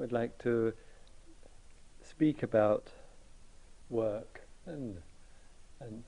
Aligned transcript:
would 0.00 0.12
like 0.12 0.38
to 0.38 0.72
speak 2.02 2.42
about 2.42 2.88
work 3.90 4.40
and, 4.64 4.96
and 5.78 6.04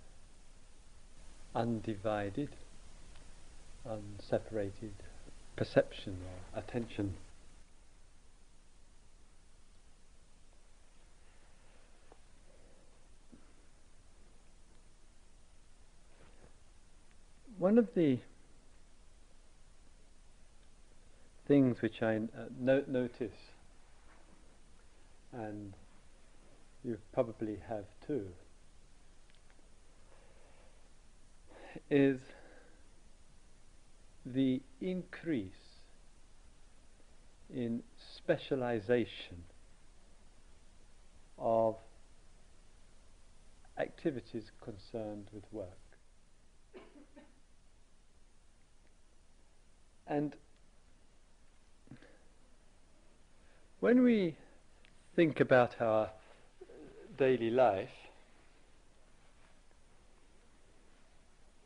undivided, 1.55 2.49
unseparated 3.87 4.93
perception 5.57 6.17
or 6.55 6.59
attention. 6.59 7.13
One 17.59 17.77
of 17.77 17.93
the 17.95 18.19
things 21.47 21.83
which 21.83 22.01
I 22.03 22.17
uh, 22.17 22.49
no- 22.59 22.85
notice, 22.89 23.52
and 25.33 25.75
you 26.85 26.99
probably 27.13 27.59
have 27.69 27.85
too, 28.07 28.29
is 31.91 32.21
the 34.27 34.61
increase 34.81 35.53
in 37.53 37.83
specialization 38.17 39.45
of 41.39 41.77
activities 43.79 44.53
concerned 44.63 45.27
with 45.33 45.45
work. 45.51 45.69
And 50.07 50.37
when 53.81 54.03
we 54.03 54.37
think 55.15 55.41
about 55.41 55.81
our 55.81 56.11
daily 57.19 57.51
life, 57.51 57.91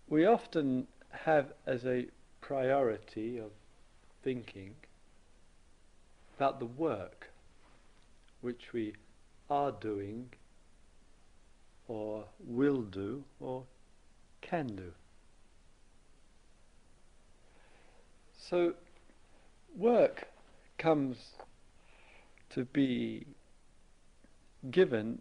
we 0.09 0.27
often 0.27 0.87
have 1.11 1.53
as 1.67 1.85
a 1.85 2.07
priority 2.41 3.39
of 3.39 3.51
thinking 4.25 4.75
about 6.37 6.59
the 6.59 6.67
work 6.67 7.31
which 8.41 8.73
we 8.73 8.95
are 9.49 9.73
doing 9.73 10.29
or 11.89 12.25
will 12.45 12.83
do 12.83 13.23
or 13.41 13.63
can 14.41 14.67
do. 14.67 14.93
So, 18.37 18.75
work 19.77 20.29
comes 20.79 21.17
to 22.51 22.65
be 22.65 23.27
given 24.71 25.21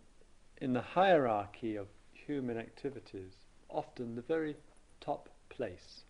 in 0.57 0.73
the 0.73 0.81
hierarchy 0.81 1.75
of 1.75 1.88
human 2.13 2.57
activities, 2.57 3.33
often 3.69 4.15
the 4.15 4.21
very 4.21 4.55
top 5.02 5.29
place, 5.49 6.03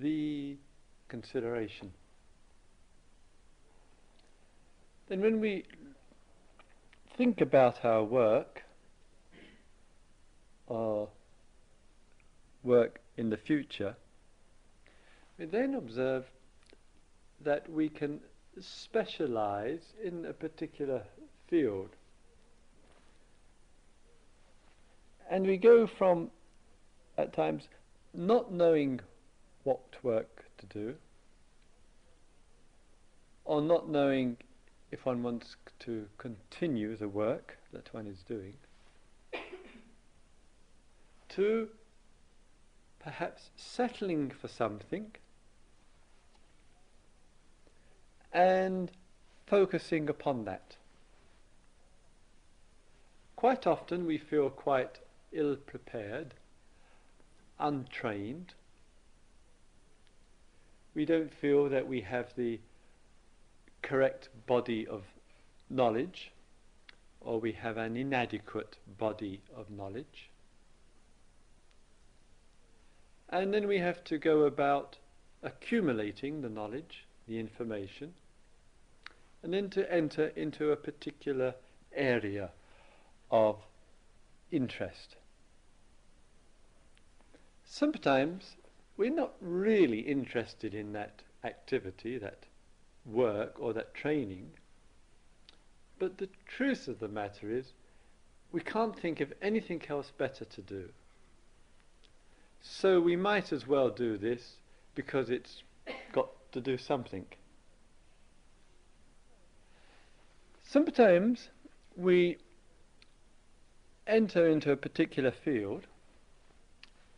the 0.00 0.56
consideration. 1.08 1.92
Then, 5.08 5.20
when 5.20 5.40
we 5.40 5.64
think 7.16 7.40
about 7.40 7.84
our 7.84 8.04
work, 8.04 8.62
our 10.70 11.08
work 12.62 13.00
in 13.16 13.30
the 13.30 13.36
future, 13.36 13.96
we 15.38 15.46
then 15.46 15.74
observe 15.74 16.26
that 17.40 17.70
we 17.70 17.88
can 17.88 18.20
specialize 18.60 19.94
in 20.02 20.26
a 20.26 20.32
particular 20.32 21.02
field. 21.48 21.90
And 25.30 25.46
we 25.46 25.56
go 25.56 25.86
from, 25.86 26.30
at 27.18 27.32
times, 27.32 27.68
not 28.14 28.52
knowing 28.52 29.00
what 29.64 29.80
work 30.02 30.44
to 30.58 30.66
do, 30.66 30.94
or 33.44 33.60
not 33.60 33.88
knowing 33.88 34.36
if 34.90 35.04
one 35.04 35.22
wants 35.22 35.56
to 35.80 36.06
continue 36.16 36.96
the 36.96 37.08
work 37.08 37.58
that 37.72 37.92
one 37.92 38.06
is 38.06 38.22
doing, 38.22 38.54
to 41.28 41.68
perhaps 42.98 43.50
settling 43.56 44.30
for 44.30 44.48
something 44.48 45.12
and 48.32 48.90
focusing 49.46 50.08
upon 50.08 50.44
that. 50.46 50.77
Quite 53.38 53.68
often 53.68 54.04
we 54.04 54.18
feel 54.18 54.50
quite 54.50 54.98
ill 55.30 55.54
prepared, 55.54 56.34
untrained. 57.60 58.54
We 60.92 61.04
don't 61.04 61.32
feel 61.32 61.68
that 61.68 61.86
we 61.86 62.00
have 62.00 62.34
the 62.34 62.58
correct 63.80 64.28
body 64.48 64.88
of 64.88 65.04
knowledge, 65.70 66.32
or 67.20 67.38
we 67.38 67.52
have 67.52 67.76
an 67.76 67.96
inadequate 67.96 68.76
body 68.98 69.40
of 69.54 69.70
knowledge. 69.70 70.30
And 73.28 73.54
then 73.54 73.68
we 73.68 73.78
have 73.78 74.02
to 74.06 74.18
go 74.18 74.46
about 74.46 74.98
accumulating 75.44 76.42
the 76.42 76.48
knowledge 76.48 77.06
the 77.28 77.38
information, 77.38 78.14
and 79.44 79.54
then 79.54 79.70
to 79.70 79.92
enter 79.92 80.26
into 80.34 80.72
a 80.72 80.76
particular 80.76 81.54
area 81.94 82.50
of 83.30 83.56
interest. 84.50 85.16
Sometimes 87.64 88.56
we're 88.96 89.14
not 89.14 89.34
really 89.40 90.00
interested 90.00 90.74
in 90.74 90.92
that 90.92 91.22
activity, 91.44 92.18
that 92.18 92.44
work, 93.04 93.56
or 93.58 93.72
that 93.72 93.94
training, 93.94 94.50
but 95.98 96.18
the 96.18 96.28
truth 96.46 96.88
of 96.88 96.98
the 96.98 97.08
matter 97.08 97.50
is 97.50 97.72
we 98.52 98.60
can't 98.60 98.98
think 98.98 99.20
of 99.20 99.32
anything 99.42 99.82
else 99.88 100.12
better 100.16 100.44
to 100.44 100.62
do. 100.62 100.88
So 102.60 103.00
we 103.00 103.16
might 103.16 103.52
as 103.52 103.66
well 103.66 103.90
do 103.90 104.16
this 104.16 104.56
because 104.94 105.30
it's 105.30 105.62
got 106.12 106.30
to 106.52 106.60
do 106.60 106.76
something. 106.76 107.26
Sometimes 110.64 111.48
we 111.96 112.38
enter 114.08 114.48
into 114.48 114.72
a 114.72 114.76
particular 114.76 115.30
field 115.30 115.86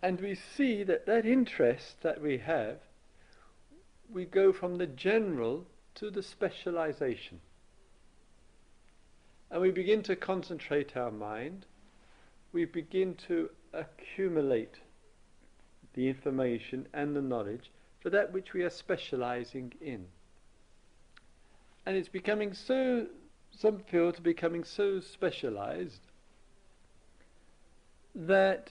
and 0.03 0.21
we 0.21 0.35
see 0.35 0.83
that 0.85 1.07
that 1.07 1.27
interest 1.27 1.97
that 2.03 2.21
we 2.21 2.39
have, 2.39 2.79
we 4.11 4.25
go 4.25 4.53
from 4.53 4.77
the 4.77 4.87
general 4.87 5.67
to 5.97 6.11
the 6.11 6.23
specialization. 6.23 7.41
And 9.51 9.61
we 9.61 9.71
begin 9.71 10.03
to 10.05 10.17
concentrate 10.17 10.97
our 10.97 11.11
mind, 11.11 11.67
we 12.53 12.65
begin 12.65 13.15
to 13.29 13.51
accumulate 13.73 14.77
the 15.95 16.09
information 16.09 16.87
and 16.95 17.15
the 17.15 17.23
knowledge 17.23 17.71
for 18.01 18.11
that 18.11 18.33
which 18.33 18.53
we 18.55 18.63
are 18.63 18.71
specializing 18.71 19.73
in. 19.81 20.07
And 21.85 21.97
it's 21.97 22.09
becoming 22.09 22.55
so, 22.55 23.07
some 23.51 23.81
fields 23.81 24.19
are 24.19 24.23
becoming 24.23 24.65
so 24.65 25.01
specialized 25.01 26.01
that 28.15 28.71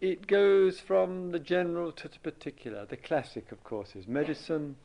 it 0.00 0.26
goes 0.26 0.80
from 0.80 1.32
the 1.32 1.38
general 1.38 1.92
to 1.92 2.08
the 2.08 2.18
particular. 2.18 2.84
The 2.86 2.96
classic, 2.96 3.52
of 3.52 3.64
course, 3.64 3.96
is 3.96 4.06
medicine 4.06 4.76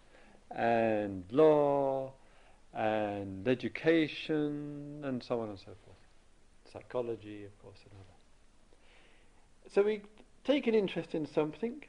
and 0.49 1.23
law 1.31 2.13
and 2.73 3.47
education 3.47 5.01
and 5.03 5.23
so 5.23 5.41
on 5.41 5.49
and 5.49 5.59
so 5.59 5.65
forth. 5.65 5.97
Psychology, 6.71 7.43
of 7.43 7.61
course, 7.61 7.79
another. 7.89 8.05
So 9.73 9.81
we 9.83 10.01
take 10.45 10.67
an 10.67 10.75
interest 10.75 11.13
in 11.13 11.25
something 11.25 11.83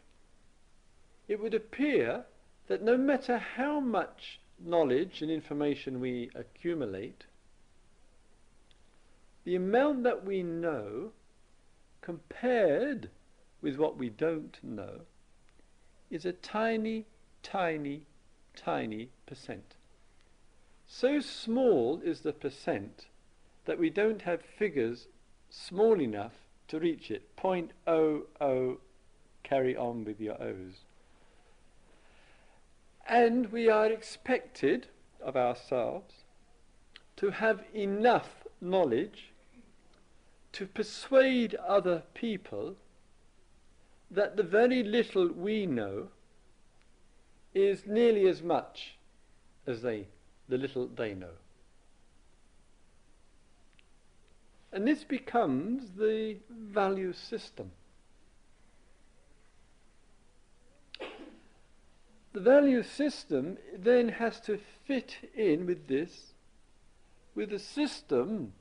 it 1.28 1.40
would 1.40 1.54
appear 1.54 2.24
that 2.68 2.82
no 2.82 2.96
matter 2.96 3.38
how 3.38 3.80
much 3.80 4.40
knowledge 4.58 5.22
and 5.22 5.30
information 5.30 6.00
we 6.00 6.30
accumulate, 6.34 7.24
the 9.44 9.56
amount 9.56 10.04
that 10.04 10.24
we 10.24 10.42
know 10.42 11.12
compared 12.02 13.08
with 13.62 13.76
what 13.76 13.96
we 13.96 14.10
don't 14.10 14.58
know 14.62 15.00
is 16.10 16.26
a 16.26 16.32
tiny, 16.32 17.06
tiny, 17.42 18.02
tiny 18.54 19.08
percent. 19.24 19.76
So 20.86 21.20
small 21.20 22.02
is 22.04 22.20
the 22.20 22.34
percent 22.34 23.06
that 23.64 23.78
we 23.78 23.88
don't 23.88 24.22
have 24.22 24.42
figures 24.42 25.06
small 25.48 26.00
enough 26.00 26.34
to 26.68 26.78
reach 26.78 27.10
it. 27.10 27.34
0.00 27.36 28.76
carry 29.42 29.76
on 29.76 30.04
with 30.04 30.20
your 30.20 30.40
O's. 30.42 30.84
And 33.08 33.50
we 33.50 33.68
are 33.68 33.90
expected, 33.90 34.88
of 35.20 35.36
ourselves 35.36 36.14
to 37.16 37.30
have 37.30 37.62
enough 37.74 38.44
knowledge 38.60 39.31
to 40.52 40.66
persuade 40.66 41.54
other 41.54 42.02
people 42.14 42.76
that 44.10 44.36
the 44.36 44.42
very 44.42 44.82
little 44.82 45.28
we 45.28 45.66
know 45.66 46.08
is 47.54 47.86
nearly 47.86 48.28
as 48.28 48.42
much 48.42 48.96
as 49.66 49.82
they, 49.82 50.06
the 50.48 50.58
little 50.58 50.86
they 50.86 51.14
know. 51.14 51.36
And 54.72 54.86
this 54.86 55.04
becomes 55.04 55.90
the 55.98 56.36
value 56.50 57.12
system. 57.12 57.72
The 62.32 62.40
value 62.40 62.82
system 62.82 63.58
then 63.76 64.08
has 64.08 64.40
to 64.40 64.58
fit 64.86 65.16
in 65.34 65.66
with 65.66 65.88
this, 65.88 66.32
with 67.34 67.52
a 67.52 67.58
system 67.58 68.54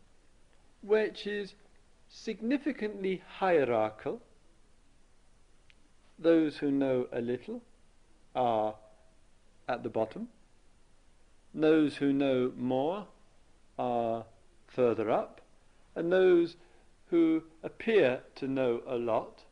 which 0.81 1.25
is 1.25 1.53
significantly 2.11 3.23
hierarchical. 3.39 4.21
Those 6.19 6.57
who 6.57 6.69
know 6.69 7.07
a 7.11 7.21
little 7.21 7.63
are 8.35 8.75
at 9.67 9.83
the 9.83 9.89
bottom. 9.89 10.27
Those 11.53 11.95
who 11.95 12.13
know 12.13 12.51
more 12.55 13.07
are 13.79 14.25
further 14.67 15.09
up. 15.09 15.41
And 15.95 16.11
those 16.11 16.57
who 17.09 17.43
appear 17.63 18.21
to 18.35 18.47
know 18.47 18.81
a 18.87 18.95
lot 18.95 19.43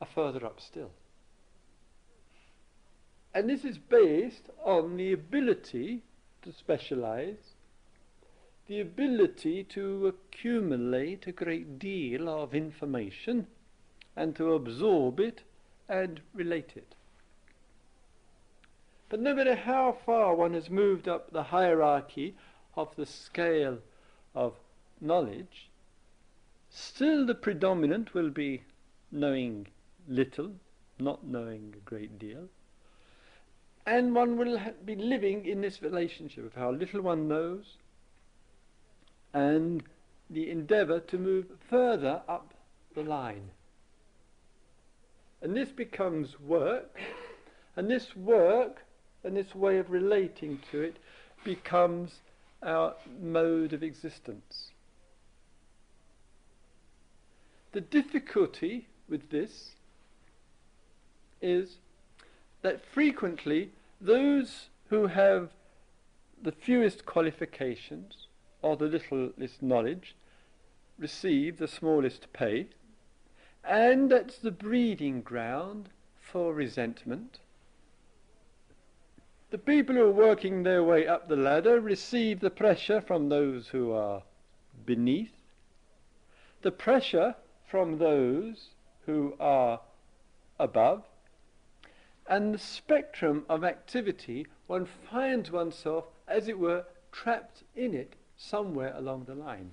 are 0.00 0.08
further 0.14 0.46
up 0.46 0.60
still. 0.60 0.90
And 3.34 3.50
this 3.50 3.64
is 3.64 3.78
based 3.78 4.48
on 4.64 4.96
the 4.96 5.12
ability 5.12 6.02
to 6.42 6.52
specialize, 6.52 7.53
the 8.66 8.80
ability 8.80 9.62
to 9.62 10.06
accumulate 10.06 11.26
a 11.26 11.32
great 11.32 11.78
deal 11.78 12.28
of 12.28 12.54
information 12.54 13.46
and 14.16 14.34
to 14.36 14.54
absorb 14.54 15.20
it 15.20 15.42
and 15.88 16.20
relate 16.32 16.72
it. 16.74 16.94
But 19.08 19.20
no 19.20 19.34
matter 19.34 19.54
how 19.54 19.92
far 19.92 20.34
one 20.34 20.54
has 20.54 20.70
moved 20.70 21.08
up 21.08 21.30
the 21.30 21.44
hierarchy 21.44 22.36
of 22.74 22.96
the 22.96 23.06
scale 23.06 23.78
of 24.34 24.54
knowledge, 25.00 25.68
still 26.70 27.26
the 27.26 27.34
predominant 27.34 28.14
will 28.14 28.30
be 28.30 28.62
knowing 29.12 29.66
little, 30.08 30.52
not 30.98 31.24
knowing 31.24 31.74
a 31.76 31.88
great 31.88 32.18
deal. 32.18 32.48
And 33.86 34.14
one 34.14 34.38
will 34.38 34.58
ha- 34.58 34.70
be 34.84 34.96
living 34.96 35.44
in 35.44 35.60
this 35.60 35.82
relationship 35.82 36.46
of 36.46 36.54
how 36.54 36.70
little 36.70 37.02
one 37.02 37.28
knows 37.28 37.76
and 39.34 39.82
the 40.30 40.48
endeavour 40.48 41.00
to 41.00 41.18
move 41.18 41.46
further 41.68 42.22
up 42.28 42.54
the 42.94 43.02
line. 43.02 43.50
And 45.42 45.54
this 45.54 45.70
becomes 45.70 46.40
work, 46.40 46.98
and 47.76 47.90
this 47.90 48.16
work 48.16 48.84
and 49.24 49.36
this 49.36 49.54
way 49.54 49.78
of 49.78 49.90
relating 49.90 50.60
to 50.70 50.80
it 50.80 50.96
becomes 51.44 52.20
our 52.62 52.94
mode 53.20 53.72
of 53.72 53.82
existence. 53.82 54.70
The 57.72 57.80
difficulty 57.80 58.86
with 59.08 59.30
this 59.30 59.72
is 61.42 61.76
that 62.62 62.84
frequently 62.86 63.72
those 64.00 64.68
who 64.88 65.08
have 65.08 65.50
the 66.40 66.52
fewest 66.52 67.04
qualifications 67.04 68.28
or 68.64 68.78
the 68.78 68.86
littlest 68.86 69.62
knowledge 69.62 70.16
receive 70.98 71.58
the 71.58 71.68
smallest 71.68 72.32
pay, 72.32 72.66
and 73.62 74.10
that's 74.10 74.38
the 74.38 74.50
breeding 74.50 75.20
ground 75.20 75.90
for 76.18 76.54
resentment. 76.54 77.40
The 79.50 79.58
people 79.58 79.96
who 79.96 80.04
are 80.04 80.10
working 80.10 80.62
their 80.62 80.82
way 80.82 81.06
up 81.06 81.28
the 81.28 81.36
ladder 81.36 81.78
receive 81.78 82.40
the 82.40 82.50
pressure 82.50 83.02
from 83.02 83.28
those 83.28 83.68
who 83.68 83.92
are 83.92 84.22
beneath, 84.86 85.42
the 86.62 86.72
pressure 86.72 87.34
from 87.66 87.98
those 87.98 88.70
who 89.04 89.34
are 89.38 89.80
above, 90.58 91.04
and 92.26 92.54
the 92.54 92.58
spectrum 92.58 93.44
of 93.46 93.62
activity, 93.62 94.46
one 94.66 94.86
finds 94.86 95.50
oneself, 95.50 96.06
as 96.26 96.48
it 96.48 96.58
were, 96.58 96.86
trapped 97.12 97.62
in 97.76 97.92
it 97.92 98.14
somewhere 98.48 98.92
along 98.96 99.24
the 99.24 99.34
line. 99.34 99.72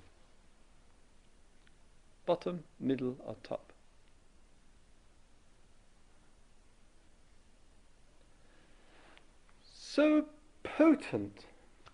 Bottom, 2.26 2.64
middle, 2.78 3.16
or 3.26 3.36
top. 3.42 3.72
So 9.62 10.26
potent 10.62 11.46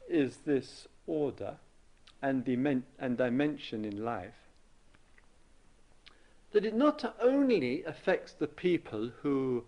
is 0.08 0.38
this 0.44 0.86
order 1.06 1.56
and, 2.22 2.44
dimen- 2.44 2.82
and 2.98 3.16
dimension 3.16 3.84
in 3.84 4.04
life 4.04 4.48
that 6.52 6.64
it 6.64 6.74
not 6.74 7.14
only 7.20 7.84
affects 7.84 8.32
the 8.32 8.46
people 8.46 9.10
who 9.22 9.64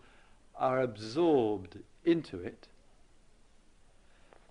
are 0.55 0.81
absorbed 0.81 1.79
into 2.05 2.41
it, 2.41 2.69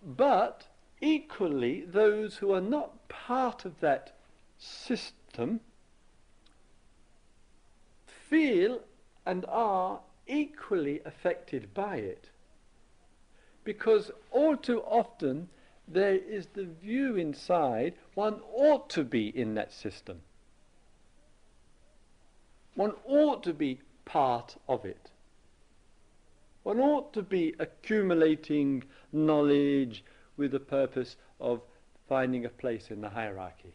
but 0.03 0.68
equally 1.01 1.81
those 1.81 2.37
who 2.37 2.51
are 2.51 2.61
not 2.61 3.07
part 3.07 3.65
of 3.65 3.79
that 3.79 4.15
system 4.57 5.59
feel 8.05 8.81
and 9.25 9.45
are 9.47 9.99
equally 10.27 11.01
affected 11.05 11.73
by 11.73 11.97
it. 11.97 12.29
Because 13.63 14.11
all 14.31 14.55
too 14.55 14.81
often 14.81 15.49
there 15.87 16.15
is 16.15 16.47
the 16.53 16.65
view 16.65 17.15
inside 17.15 17.95
one 18.13 18.41
ought 18.53 18.89
to 18.91 19.03
be 19.03 19.27
in 19.29 19.55
that 19.55 19.73
system. 19.73 20.21
One 22.75 22.93
ought 23.05 23.43
to 23.43 23.53
be 23.53 23.79
part 24.05 24.55
of 24.67 24.85
it. 24.85 25.09
One 26.63 26.79
ought 26.79 27.13
to 27.13 27.21
be 27.21 27.55
accumulating 27.59 28.83
knowledge 29.11 30.03
with 30.39 30.51
the 30.51 30.59
purpose 30.59 31.17
of 31.39 31.61
finding 32.07 32.45
a 32.45 32.49
place 32.49 32.89
in 32.89 33.01
the 33.01 33.09
hierarchy. 33.09 33.73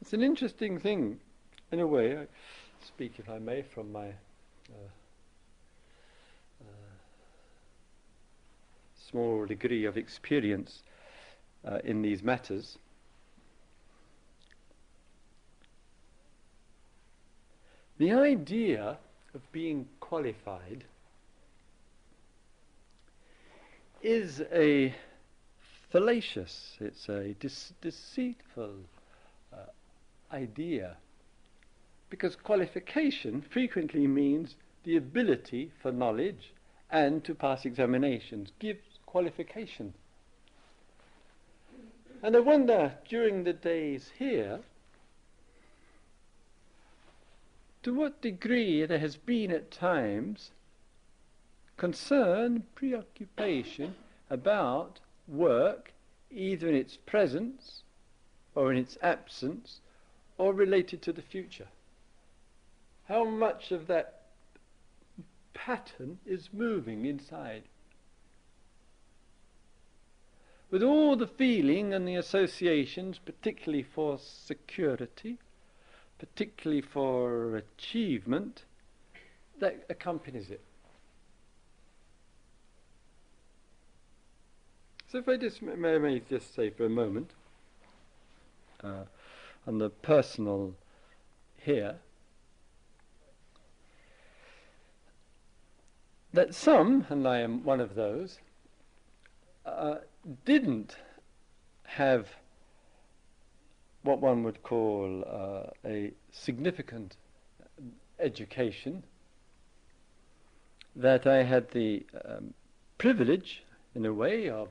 It's 0.00 0.12
an 0.12 0.22
interesting 0.22 0.78
thing, 0.78 1.18
in 1.72 1.80
a 1.80 1.86
way. 1.86 2.16
I 2.16 2.26
speak, 2.80 3.18
if 3.18 3.28
I 3.28 3.40
may, 3.40 3.62
from 3.62 3.90
my 3.90 4.06
uh, 4.06 4.88
small 9.10 9.46
degree 9.46 9.84
of 9.84 9.96
experience 9.96 10.82
uh, 11.64 11.78
in 11.84 12.02
these 12.02 12.22
matters. 12.22 12.78
The 17.98 18.12
idea 18.12 18.98
of 19.34 19.40
being 19.52 19.88
qualified 20.00 20.84
is 24.02 24.42
a 24.52 24.94
fallacious, 25.90 26.76
it's 26.80 27.08
a 27.08 27.34
deceitful 27.80 28.74
idea. 30.32 30.96
Because 32.10 32.36
qualification 32.36 33.42
frequently 33.42 34.06
means 34.06 34.56
the 34.84 34.96
ability 34.96 35.72
for 35.82 35.92
knowledge 35.92 36.52
and 36.90 37.24
to 37.24 37.34
pass 37.34 37.64
examinations, 37.64 38.52
gives 38.58 38.95
qualification. 39.16 39.94
And 42.22 42.36
I 42.36 42.40
wonder, 42.40 42.98
during 43.08 43.44
the 43.44 43.54
days 43.54 44.12
here, 44.18 44.60
to 47.82 47.94
what 47.94 48.20
degree 48.20 48.84
there 48.84 48.98
has 48.98 49.16
been 49.16 49.50
at 49.50 49.70
times 49.70 50.50
concern, 51.78 52.64
preoccupation 52.74 53.94
about 54.28 55.00
work, 55.26 55.94
either 56.30 56.68
in 56.68 56.74
its 56.74 56.98
presence 56.98 57.84
or 58.54 58.70
in 58.70 58.76
its 58.76 58.98
absence, 59.00 59.80
or 60.36 60.52
related 60.52 61.00
to 61.00 61.12
the 61.14 61.22
future? 61.22 61.68
How 63.08 63.24
much 63.24 63.72
of 63.72 63.86
that 63.86 64.16
pattern 65.54 66.18
is 66.26 66.50
moving 66.52 67.06
inside. 67.06 67.62
With 70.70 70.82
all 70.82 71.16
the 71.16 71.26
feeling 71.26 71.94
and 71.94 72.06
the 72.08 72.16
associations, 72.16 73.18
particularly 73.18 73.84
for 73.84 74.18
security, 74.18 75.38
particularly 76.18 76.80
for 76.80 77.56
achievement, 77.56 78.64
that 79.58 79.84
accompanies 79.88 80.50
it. 80.50 80.60
So 85.08 85.18
if 85.18 85.28
I 85.28 85.36
just 85.36 85.62
may, 85.62 85.98
may 85.98 86.20
just 86.20 86.54
say 86.54 86.70
for 86.70 86.84
a 86.84 86.90
moment, 86.90 87.30
uh, 88.82 89.04
on 89.66 89.78
the 89.78 89.88
personal 89.88 90.74
here, 91.58 91.96
that 96.32 96.54
some, 96.54 97.06
and 97.08 97.26
I 97.26 97.38
am 97.38 97.64
one 97.64 97.80
of 97.80 97.94
those, 97.94 98.40
uh, 99.64 99.96
didn't 100.44 100.96
have 101.84 102.28
what 104.02 104.20
one 104.20 104.44
would 104.44 104.62
call 104.62 105.24
uh, 105.26 105.70
a 105.88 106.12
significant 106.30 107.16
education, 108.18 109.02
that 110.94 111.26
I 111.26 111.42
had 111.42 111.70
the 111.70 112.06
um, 112.24 112.54
privilege, 112.98 113.62
in 113.94 114.06
a 114.06 114.12
way, 114.12 114.48
of 114.48 114.68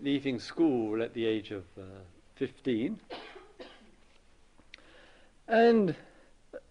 leaving 0.00 0.38
school 0.38 1.02
at 1.02 1.14
the 1.14 1.26
age 1.26 1.50
of 1.50 1.64
uh, 1.78 1.82
15 2.36 2.98
and 5.48 5.94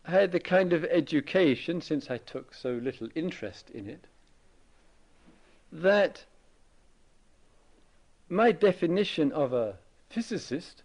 had 0.03 0.31
the 0.31 0.39
kind 0.39 0.71
of 0.71 0.85
education, 0.85 1.81
since 1.81 2.09
I 2.09 2.17
took 2.17 2.53
so 2.53 2.71
little 2.71 3.09
interest 3.15 3.69
in 3.71 3.89
it, 3.89 4.05
that 5.71 6.23
my 8.29 8.51
definition 8.51 9.31
of 9.31 9.53
a 9.53 9.77
physicist 10.09 10.83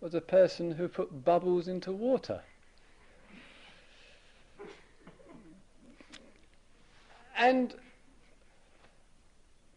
was 0.00 0.14
a 0.14 0.20
person 0.20 0.72
who 0.72 0.88
put 0.88 1.24
bubbles 1.24 1.68
into 1.68 1.92
water. 1.92 2.42
And 7.36 7.74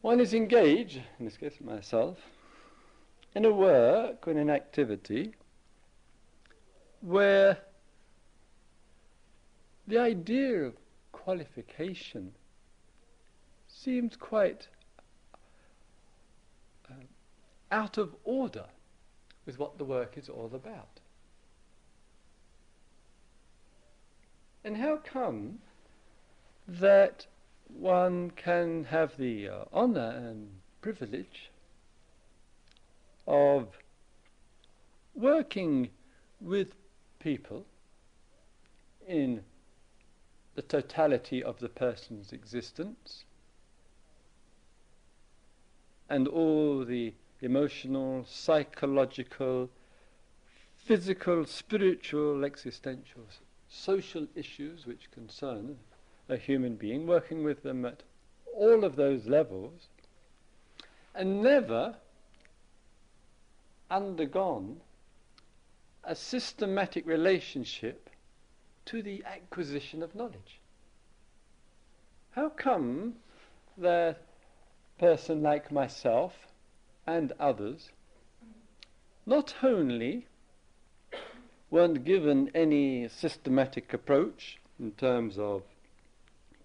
one 0.02 0.20
is 0.20 0.34
engaged, 0.34 1.02
in 1.20 1.26
this 1.26 1.38
case 1.38 1.60
myself, 1.62 2.18
in 3.36 3.46
a 3.46 3.52
work, 3.52 4.26
in 4.28 4.38
an 4.38 4.50
activity 4.50 5.34
where 7.02 7.58
the 9.88 9.98
idea 9.98 10.64
of 10.64 10.74
qualification 11.12 12.34
seems 13.68 14.16
quite 14.16 14.68
out 17.72 17.98
of 17.98 18.16
order 18.24 18.66
with 19.46 19.58
what 19.58 19.78
the 19.78 19.86
work 19.86 20.18
is 20.18 20.30
all 20.30 20.52
about. 20.54 21.00
And 24.64 24.78
how 24.78 24.98
come 24.98 25.60
that 26.68 27.26
one 27.68 28.32
can 28.32 28.84
have 28.84 29.18
the 29.18 29.50
uh, 29.50 29.66
honor 29.74 30.14
and 30.16 30.50
privilege 30.82 31.52
of 33.26 33.68
working 35.16 35.90
with 36.40 36.74
people 37.20 37.66
in 39.08 39.42
the 40.56 40.62
totality 40.62 41.42
of 41.44 41.60
the 41.60 41.70
person's 41.70 42.34
existence 42.34 43.24
and 46.10 46.28
all 46.28 46.84
the 46.84 47.14
emotional, 47.42 48.26
psychological, 48.28 49.70
physical, 50.76 51.46
spiritual, 51.46 52.44
existential, 52.44 53.24
social 53.68 54.28
issues 54.36 54.86
which 54.86 55.12
concern 55.12 55.78
a 56.30 56.38
human 56.38 56.76
being, 56.76 57.08
working 57.08 57.44
with 57.44 57.64
them 57.64 57.86
at 57.86 58.04
all 58.56 58.84
of 58.84 58.96
those 58.96 59.28
levels, 59.28 59.88
and 61.16 61.42
never 61.42 61.96
undergone 63.90 64.82
a 66.04 66.16
systematic 66.16 67.06
relationship 67.06 68.10
to 68.86 69.02
the 69.02 69.24
acquisition 69.26 70.02
of 70.02 70.16
knowledge. 70.16 70.60
How 72.32 72.50
come 72.50 73.16
that 73.78 74.22
person 74.98 75.42
like 75.42 75.72
myself 75.72 76.34
and 77.06 77.32
others 77.40 77.92
not 79.26 79.56
only 79.64 80.28
weren't 81.70 82.04
given 82.04 82.52
any 82.54 83.08
systematic 83.08 83.94
approach 83.94 84.60
in 84.80 84.92
terms 84.92 85.38
of 85.38 85.64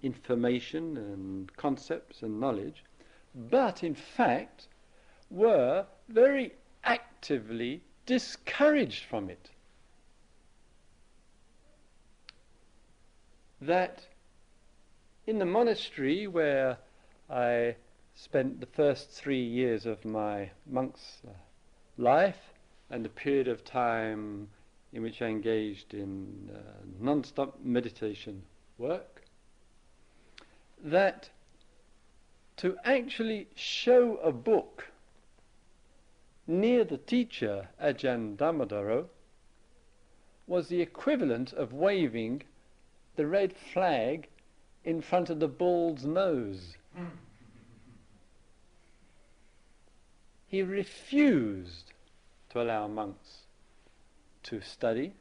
information 0.02 0.96
and 0.96 1.56
concepts 1.56 2.22
and 2.22 2.40
knowledge, 2.40 2.82
but 3.34 3.82
in 3.82 3.94
fact 3.94 4.68
were 5.30 5.86
very 6.08 6.52
actively 6.84 7.82
discouraged 8.04 9.04
from 9.04 9.28
it. 9.28 9.50
That 13.60 14.06
in 15.26 15.38
the 15.38 15.44
monastery 15.44 16.26
where 16.26 16.78
I 17.28 17.76
spent 18.16 18.61
the 18.61 18.66
first 18.66 19.11
three 19.11 19.44
years 19.44 19.85
of 19.85 20.04
my 20.04 20.50
monk's 20.66 21.20
uh, 21.28 21.30
life 21.99 22.52
and 22.90 23.04
the 23.04 23.11
period 23.11 23.46
of 23.46 23.62
time 23.62 24.49
in 24.92 25.02
which 25.02 25.20
I 25.20 25.26
engaged 25.26 25.92
in 25.92 26.50
uh, 26.52 26.58
non 26.99 27.23
stop 27.25 27.58
meditation 27.62 28.42
work, 28.78 29.23
that 30.82 31.28
to 32.56 32.76
actually 32.85 33.49
show 33.54 34.16
a 34.16 34.32
book 34.32 34.88
near 36.46 36.85
the 36.85 36.96
teacher, 36.96 37.68
Ajahn 37.82 38.37
Dhammadharo 38.37 39.08
was 40.46 40.68
the 40.68 40.80
equivalent 40.80 41.52
of 41.52 41.75
waving 41.75 42.44
the 43.16 43.26
red 43.26 43.54
flag 43.54 44.28
in 44.85 45.02
front 45.02 45.28
of 45.28 45.40
the 45.40 45.49
bull's 45.49 46.04
nose. 46.04 46.76
He 50.56 50.62
refused 50.62 51.92
to 52.48 52.62
allow 52.62 52.86
monks 52.86 53.40
to 54.44 54.62
study. 54.62 55.12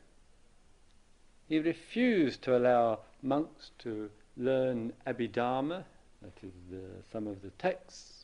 He 1.49 1.59
refused 1.59 2.41
to 2.43 2.55
allow 2.55 2.99
monks 3.21 3.71
to 3.79 4.11
learn 4.37 4.93
Abhidharma, 5.05 5.83
that 6.21 6.37
is 6.41 6.53
the, 6.71 7.03
some 7.11 7.27
of 7.27 7.41
the 7.41 7.49
texts, 7.49 8.23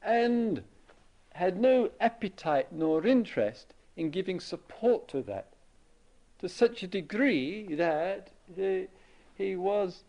and 0.00 0.62
had 1.32 1.60
no 1.60 1.90
appetite 1.98 2.70
nor 2.70 3.04
interest 3.04 3.74
in 3.96 4.10
giving 4.10 4.38
support 4.38 5.08
to 5.08 5.22
that, 5.22 5.48
to 6.38 6.48
such 6.48 6.84
a 6.84 6.86
degree 6.86 7.74
that 7.74 8.30
he, 8.54 8.86
he 9.34 9.56
was 9.56 10.04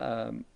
um, 0.00 0.46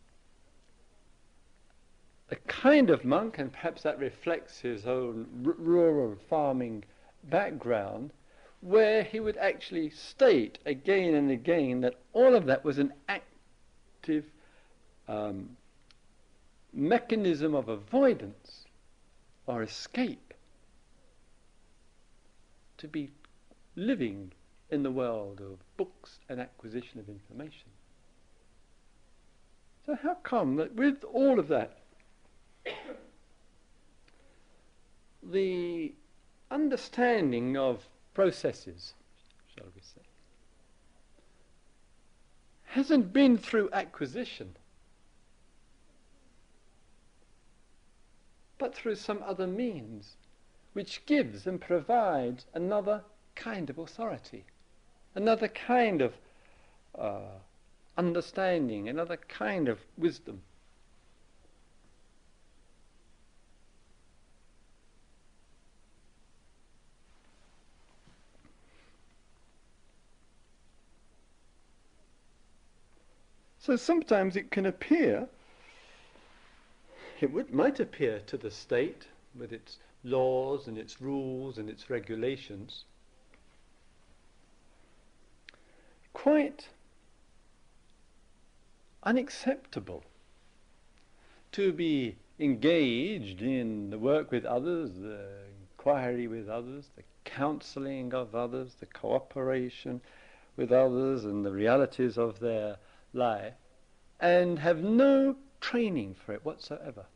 a 2.33 2.37
kind 2.47 2.89
of 2.89 3.05
monk, 3.05 3.39
and 3.39 3.53
perhaps 3.53 3.83
that 3.83 3.99
reflects 3.99 4.59
his 4.59 4.87
own 4.87 5.27
r- 5.47 5.55
rural 5.59 6.17
farming 6.31 6.83
background, 7.25 8.11
where 8.62 9.03
he 9.03 9.21
would 9.21 9.37
actually 9.37 9.91
state 9.91 10.59
again 10.65 11.15
and 11.15 11.31
again 11.31 11.83
that 11.83 11.95
all 12.15 12.35
of 12.35 12.47
that 12.47 12.65
was 12.65 12.79
an 12.79 12.91
active 13.07 14.25
um, 15.09 15.51
mechanism 16.73 17.55
of 17.55 17.69
avoidance 17.69 18.65
or 19.47 19.62
escape 19.62 20.33
to 22.79 22.89
be 22.89 23.11
living 23.77 24.33
in 24.71 24.83
the 24.83 24.91
world 24.91 25.39
of 25.43 25.59
books 25.77 26.19
and 26.31 26.41
acquisition 26.41 26.99
of 26.99 27.11
information. 27.11 27.69
So, 29.85 29.99
how 30.03 30.15
come 30.15 30.57
that 30.57 30.75
with 30.75 31.05
all 31.05 31.39
of 31.39 31.49
that, 31.49 31.82
the 35.23 35.92
understanding 36.50 37.57
of 37.57 37.87
processes, 38.14 38.95
shall 39.54 39.66
we 39.75 39.81
say, 39.81 40.02
hasn't 42.64 43.12
been 43.12 43.38
through 43.38 43.71
acquisition? 43.73 44.57
but 48.62 48.76
through 48.76 48.95
some 48.95 49.21
other 49.26 49.49
means, 49.49 50.14
which 50.73 51.04
gives 51.04 51.49
and 51.49 51.61
provides 51.61 52.47
another 52.54 53.02
kind 53.35 53.69
of 53.69 53.76
authority, 53.76 54.45
another 55.16 55.49
kind 55.49 56.00
of 56.00 56.14
uh, 56.97 57.40
understanding, 57.99 58.88
another 58.88 59.16
kind 59.16 59.69
of 59.69 59.81
wisdom. 59.99 60.40
So 73.62 73.76
sometimes 73.76 74.35
it 74.35 74.50
can 74.50 74.66
appear, 74.66 75.28
it 77.21 77.31
would, 77.33 77.54
might 77.54 77.78
appear 77.78 78.19
to 78.26 78.37
the 78.37 78.50
state 78.50 79.07
with 79.38 79.52
its 79.52 79.78
laws 80.02 80.66
and 80.66 80.76
its 80.76 81.00
rules 81.00 81.59
and 81.59 81.71
its 81.71 81.88
regulations. 81.88 82.83
Quite 86.12 86.71
unacceptable. 89.04 90.02
To 91.52 91.73
be 91.73 92.16
engaged 92.40 93.42
in 93.42 93.90
the 93.90 93.99
work 93.99 94.33
with 94.33 94.45
others, 94.45 94.95
the 94.95 95.25
inquiry 95.61 96.26
with 96.26 96.49
others, 96.49 96.90
the 96.97 97.04
counseling 97.25 98.12
of 98.12 98.35
others, 98.35 98.75
the 98.81 98.87
cooperation 98.87 100.00
with 100.57 100.73
others 100.73 101.25
and 101.25 101.47
the 101.47 101.52
realities 101.52 102.19
of 102.19 102.40
their 102.40 102.78
lie 103.12 103.54
and 104.21 104.59
have 104.59 104.83
no 104.83 105.37
training 105.61 106.14
for 106.14 106.33
it 106.33 106.45
whatsoever. 106.45 107.07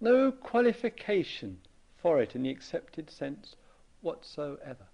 No 0.00 0.32
qualification 0.32 1.58
for 2.00 2.22
it 2.22 2.34
in 2.34 2.42
the 2.42 2.50
accepted 2.50 3.10
sense 3.10 3.56
whatsoever. 4.00 4.86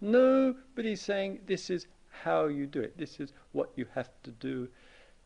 Nobody's 0.00 1.00
saying 1.00 1.40
this 1.46 1.70
is 1.70 1.86
how 2.10 2.46
you 2.46 2.66
do 2.66 2.80
it, 2.80 2.98
this 2.98 3.20
is 3.20 3.32
what 3.52 3.70
you 3.76 3.86
have 3.94 4.10
to 4.24 4.32
do, 4.32 4.68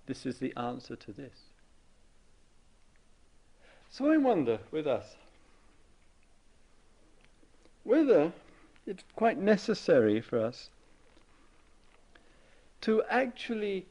this 0.06 0.26
is 0.26 0.38
the 0.38 0.52
answer 0.56 0.96
to 0.96 1.12
this. 1.12 1.38
So 3.90 4.12
I 4.12 4.18
wonder 4.18 4.58
with 4.70 4.86
us 4.86 5.16
whether 7.84 8.32
it's 8.86 9.04
quite 9.14 9.38
necessary 9.38 10.20
for 10.20 10.40
us 10.40 10.70
to 12.80 13.02
actually 13.10 13.86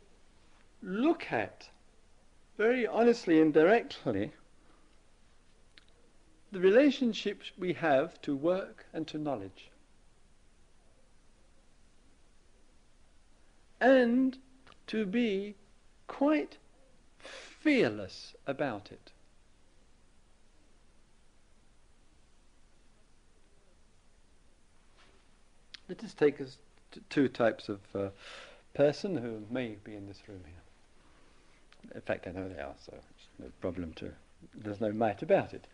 look 0.82 1.32
at 1.32 1.70
very 2.58 2.88
honestly 2.88 3.42
and 3.42 3.54
directly 3.54 4.32
the 6.52 6.60
relationships 6.60 7.52
we 7.58 7.74
have 7.74 8.22
to 8.22 8.36
work 8.36 8.86
and 8.94 9.06
to 9.08 9.18
knowledge. 9.18 9.70
And 13.82 14.38
to 14.88 15.06
be 15.06 15.56
quite 16.08 16.58
fearless 17.18 18.36
about 18.48 18.92
it. 18.92 19.12
Let 25.88 26.04
us 26.04 26.14
take 26.14 26.42
us 26.42 26.58
two 27.10 27.28
types 27.28 27.70
of 27.70 27.80
uh, 27.94 28.10
person 28.74 29.16
who 29.16 29.44
may 29.52 29.78
be 29.84 29.96
in 29.96 30.08
this 30.08 30.22
room 30.28 30.42
here. 30.46 31.92
In 31.94 32.02
fact, 32.02 32.26
I 32.28 32.32
know 32.32 32.50
they 32.50 32.60
are, 32.60 32.74
so 32.84 32.94
it's 32.96 33.28
no 33.40 33.48
problem 33.62 33.94
to. 33.94 34.12
There's 34.56 34.82
no 34.82 34.92
might 34.92 35.22
about 35.22 35.54
it. 35.54 35.66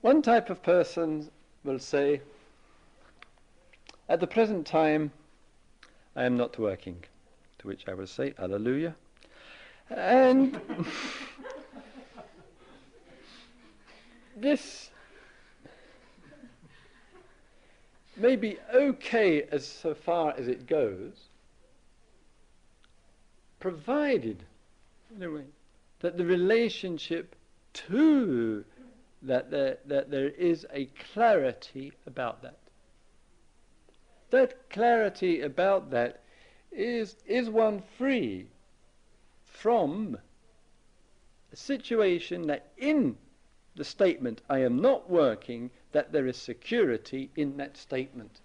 One 0.00 0.22
type 0.22 0.50
of 0.50 0.62
person 0.62 1.30
will 1.62 1.78
say, 1.78 2.20
at 4.08 4.20
the 4.20 4.26
present 4.26 4.66
time, 4.66 5.12
I 6.16 6.24
am 6.24 6.36
not 6.36 6.58
working. 6.58 7.04
To 7.60 7.68
which 7.68 7.88
I 7.88 7.94
will 7.94 8.06
say, 8.06 8.34
Hallelujah. 8.36 8.94
And 9.88 10.60
this 14.36 14.90
may 18.16 18.36
be 18.36 18.58
okay 18.72 19.42
as 19.50 19.66
so 19.66 19.94
far 19.94 20.34
as 20.36 20.48
it 20.48 20.66
goes, 20.66 21.28
provided 23.60 24.44
that 25.18 26.16
the 26.16 26.24
relationship 26.24 27.34
to 27.72 28.64
that 29.22 29.50
there, 29.50 29.78
that 29.86 30.10
there 30.10 30.28
is 30.28 30.66
a 30.72 30.86
clarity 31.12 31.92
about 32.06 32.42
that. 32.42 32.58
That 34.30 34.68
clarity 34.68 35.40
about 35.40 35.90
that 35.90 36.20
is, 36.70 37.16
is 37.26 37.48
one 37.48 37.82
free 37.96 38.48
from 39.44 40.18
a 41.52 41.56
situation 41.56 42.48
that 42.48 42.72
in 42.76 43.16
the 43.76 43.84
statement, 43.84 44.42
I 44.50 44.58
am 44.58 44.80
not 44.80 45.08
working, 45.08 45.70
that 45.94 46.10
there 46.10 46.26
is 46.26 46.36
security 46.36 47.30
in 47.36 47.56
that 47.56 47.76
statement. 47.76 48.40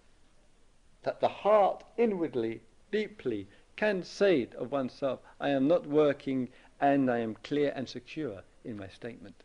That 1.01 1.19
the 1.19 1.27
heart 1.27 1.83
inwardly, 1.97 2.61
deeply, 2.91 3.47
can 3.75 4.03
say 4.03 4.47
of 4.55 4.71
oneself, 4.71 5.19
I 5.39 5.49
am 5.49 5.67
not 5.67 5.87
working 5.87 6.49
and 6.79 7.09
I 7.09 7.17
am 7.17 7.35
clear 7.43 7.73
and 7.75 7.89
secure 7.89 8.43
in 8.63 8.77
my 8.77 8.87
statement. 8.87 9.43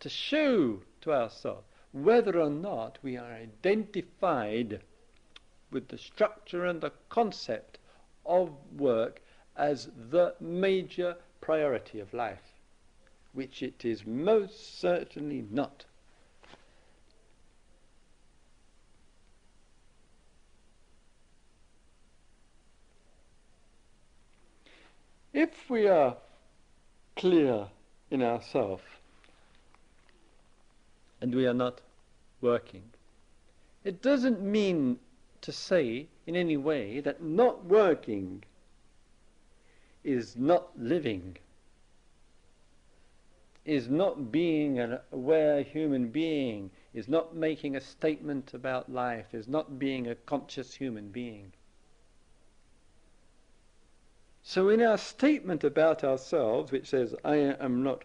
To 0.00 0.08
show 0.08 0.80
to 1.02 1.12
ourselves 1.12 1.66
whether 1.92 2.40
or 2.40 2.48
not 2.48 2.98
we 3.02 3.18
are 3.18 3.30
identified 3.30 4.80
with 5.70 5.88
the 5.88 5.98
structure 5.98 6.64
and 6.64 6.80
the 6.80 6.92
concept 7.10 7.78
of 8.24 8.56
work 8.74 9.20
as 9.54 9.90
the 10.10 10.34
major 10.40 11.16
priority 11.42 12.00
of 12.00 12.14
life, 12.14 12.49
which 13.32 13.62
it 13.62 13.84
is 13.84 14.04
most 14.04 14.80
certainly 14.80 15.44
not. 15.50 15.84
If 25.32 25.70
we 25.70 25.86
are 25.86 26.16
clear 27.16 27.68
in 28.10 28.22
ourselves 28.22 28.82
and 31.20 31.34
we 31.34 31.46
are 31.46 31.54
not 31.54 31.80
working, 32.40 32.82
it 33.84 34.02
doesn't 34.02 34.42
mean 34.42 34.98
to 35.42 35.52
say 35.52 36.08
in 36.26 36.36
any 36.36 36.56
way 36.56 37.00
that 37.00 37.22
not 37.22 37.64
working 37.64 38.42
is 40.02 40.36
not 40.36 40.78
living, 40.78 41.36
is 43.64 43.88
not 43.88 44.32
being 44.32 44.78
an 44.78 44.98
aware 45.12 45.62
human 45.62 46.08
being, 46.08 46.70
is 46.94 47.08
not 47.08 47.36
making 47.36 47.76
a 47.76 47.80
statement 47.80 48.54
about 48.54 48.90
life, 48.90 49.34
is 49.34 49.46
not 49.46 49.78
being 49.78 50.08
a 50.08 50.14
conscious 50.14 50.74
human 50.74 51.08
being. 51.10 51.52
So, 54.42 54.70
in 54.70 54.80
our 54.80 54.96
statement 54.96 55.62
about 55.62 56.02
ourselves, 56.02 56.72
which 56.72 56.88
says, 56.88 57.14
I 57.24 57.36
am 57.36 57.82
not 57.82 58.04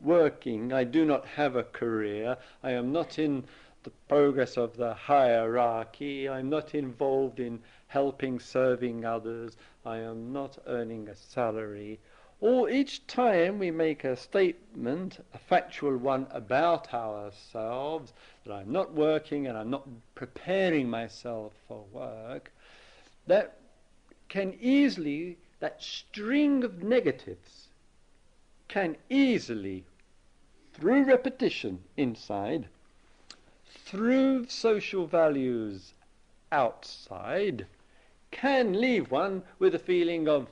working, 0.00 0.72
I 0.72 0.84
do 0.84 1.04
not 1.04 1.26
have 1.26 1.56
a 1.56 1.64
career, 1.64 2.38
I 2.62 2.70
am 2.70 2.92
not 2.92 3.18
in 3.18 3.44
the 3.82 3.90
progress 4.08 4.56
of 4.56 4.76
the 4.76 4.94
hierarchy, 4.94 6.28
I'm 6.28 6.48
not 6.48 6.74
involved 6.74 7.40
in 7.40 7.60
helping, 7.88 8.40
serving 8.40 9.04
others, 9.04 9.56
I 9.84 9.98
am 9.98 10.32
not 10.32 10.58
earning 10.66 11.08
a 11.08 11.14
salary. 11.14 12.00
Or 12.44 12.68
each 12.68 13.06
time 13.06 13.58
we 13.58 13.70
make 13.70 14.04
a 14.04 14.18
statement, 14.18 15.24
a 15.32 15.38
factual 15.38 15.96
one 15.96 16.26
about 16.30 16.92
ourselves, 16.92 18.12
that 18.44 18.52
I'm 18.52 18.70
not 18.70 18.92
working 18.92 19.46
and 19.46 19.56
I'm 19.56 19.70
not 19.70 19.88
preparing 20.14 20.90
myself 20.90 21.54
for 21.66 21.86
work, 21.90 22.52
that 23.26 23.56
can 24.28 24.58
easily, 24.60 25.38
that 25.60 25.82
string 25.82 26.64
of 26.64 26.82
negatives 26.82 27.68
can 28.68 28.98
easily, 29.08 29.84
through 30.74 31.04
repetition 31.04 31.82
inside, 31.96 32.68
through 33.86 34.48
social 34.48 35.06
values 35.06 35.94
outside, 36.52 37.64
can 38.30 38.78
leave 38.78 39.10
one 39.10 39.44
with 39.58 39.74
a 39.74 39.78
feeling 39.78 40.28
of, 40.28 40.50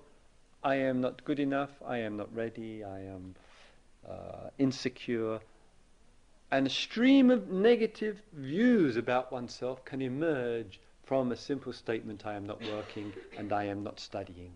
I 0.64 0.76
am 0.76 1.00
not 1.00 1.24
good 1.24 1.40
enough, 1.40 1.70
I 1.84 1.98
am 1.98 2.16
not 2.16 2.32
ready, 2.34 2.84
I 2.84 3.00
am 3.00 3.34
uh, 4.08 4.50
insecure. 4.58 5.40
And 6.52 6.66
a 6.66 6.70
stream 6.70 7.30
of 7.30 7.50
negative 7.50 8.22
views 8.32 8.96
about 8.96 9.32
oneself 9.32 9.84
can 9.84 10.00
emerge 10.00 10.78
from 11.04 11.32
a 11.32 11.36
simple 11.36 11.72
statement 11.72 12.26
I 12.26 12.34
am 12.34 12.46
not 12.46 12.62
working 12.62 13.12
and 13.36 13.52
I 13.52 13.64
am 13.64 13.82
not 13.82 13.98
studying. 13.98 14.52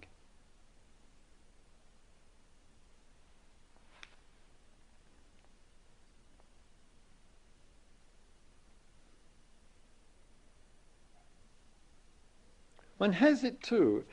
One 12.99 13.12
has 13.12 13.45
it 13.45 13.62
too 13.62 14.05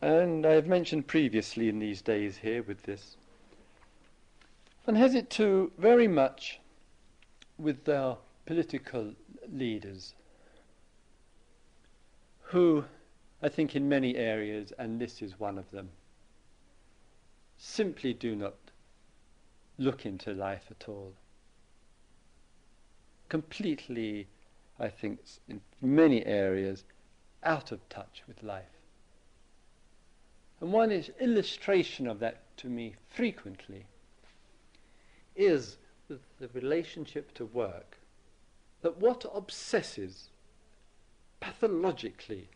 and 0.00 0.46
I've 0.46 0.66
mentioned 0.66 1.06
previously 1.06 1.68
in 1.68 1.78
these 1.78 2.02
days 2.02 2.38
here 2.38 2.62
with 2.62 2.82
this, 2.82 3.16
And 4.86 4.96
has 4.96 5.14
it 5.14 5.30
too 5.30 5.72
very 5.78 6.08
much 6.08 6.60
with 7.58 7.88
our 7.88 8.18
political 8.44 9.14
leaders 9.50 10.14
who, 12.42 12.84
I 13.42 13.48
think 13.48 13.74
in 13.74 13.88
many 13.88 14.16
areas, 14.16 14.72
and 14.78 15.00
this 15.00 15.22
is 15.22 15.40
one 15.40 15.56
of 15.58 15.70
them, 15.70 15.90
simply 17.56 18.12
do 18.12 18.36
not 18.36 18.54
look 19.78 20.04
into 20.04 20.32
life 20.32 20.66
at 20.70 20.88
all. 20.88 21.14
Completely, 23.28 24.28
I 24.78 24.88
think, 24.88 25.20
in 25.48 25.60
many 25.80 26.24
areas, 26.26 26.84
out 27.42 27.72
of 27.72 27.88
touch 27.88 28.22
with 28.28 28.42
life. 28.42 28.73
And 30.60 30.72
one 30.72 30.90
is 30.90 31.10
illustration 31.20 32.06
of 32.06 32.20
that 32.20 32.56
to 32.58 32.68
me 32.68 32.94
frequently 33.08 33.86
is 35.36 35.76
the, 36.08 36.18
relationship 36.52 37.34
to 37.34 37.44
work. 37.44 37.98
That 38.82 38.98
what 38.98 39.24
obsesses 39.34 40.28
pathologically 41.40 42.48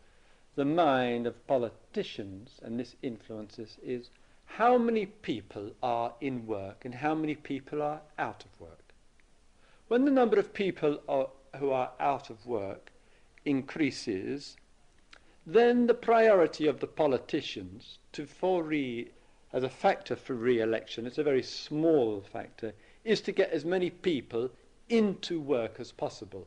the 0.55 0.65
mind 0.65 1.27
of 1.27 1.47
politicians, 1.47 2.59
and 2.63 2.79
this 2.79 2.97
influences, 3.03 3.79
is 3.83 4.11
how 4.45 4.77
many 4.77 5.07
people 5.07 5.73
are 5.83 6.15
in 6.21 6.47
work 6.47 6.85
and 6.85 6.95
how 6.95 7.15
many 7.15 7.35
people 7.35 7.81
are 7.81 8.01
out 8.19 8.45
of 8.45 8.61
work. 8.61 8.93
When 9.89 10.05
the 10.05 10.11
number 10.11 10.39
of 10.39 10.53
people 10.53 11.01
are, 11.09 11.29
who 11.59 11.71
are 11.71 11.93
out 12.01 12.29
of 12.29 12.45
work 12.47 12.91
increases, 13.45 14.57
then 15.51 15.87
the 15.87 15.95
priority 15.95 16.67
of 16.67 16.79
the 16.79 16.87
politicians 16.87 17.99
to 18.13 18.27
for 18.27 18.63
re, 18.63 19.11
as 19.51 19.63
a 19.63 19.69
factor 19.71 20.15
for 20.15 20.35
re-election, 20.35 21.07
it's 21.07 21.17
a 21.17 21.23
very 21.23 21.43
small 21.43 22.21
factor, 22.21 22.75
is 23.03 23.23
to 23.23 23.33
get 23.33 23.51
as 23.51 23.65
many 23.65 23.89
people 23.89 24.51
into 24.91 25.41
work 25.41 25.81
as 25.81 25.91
possible. 25.91 26.47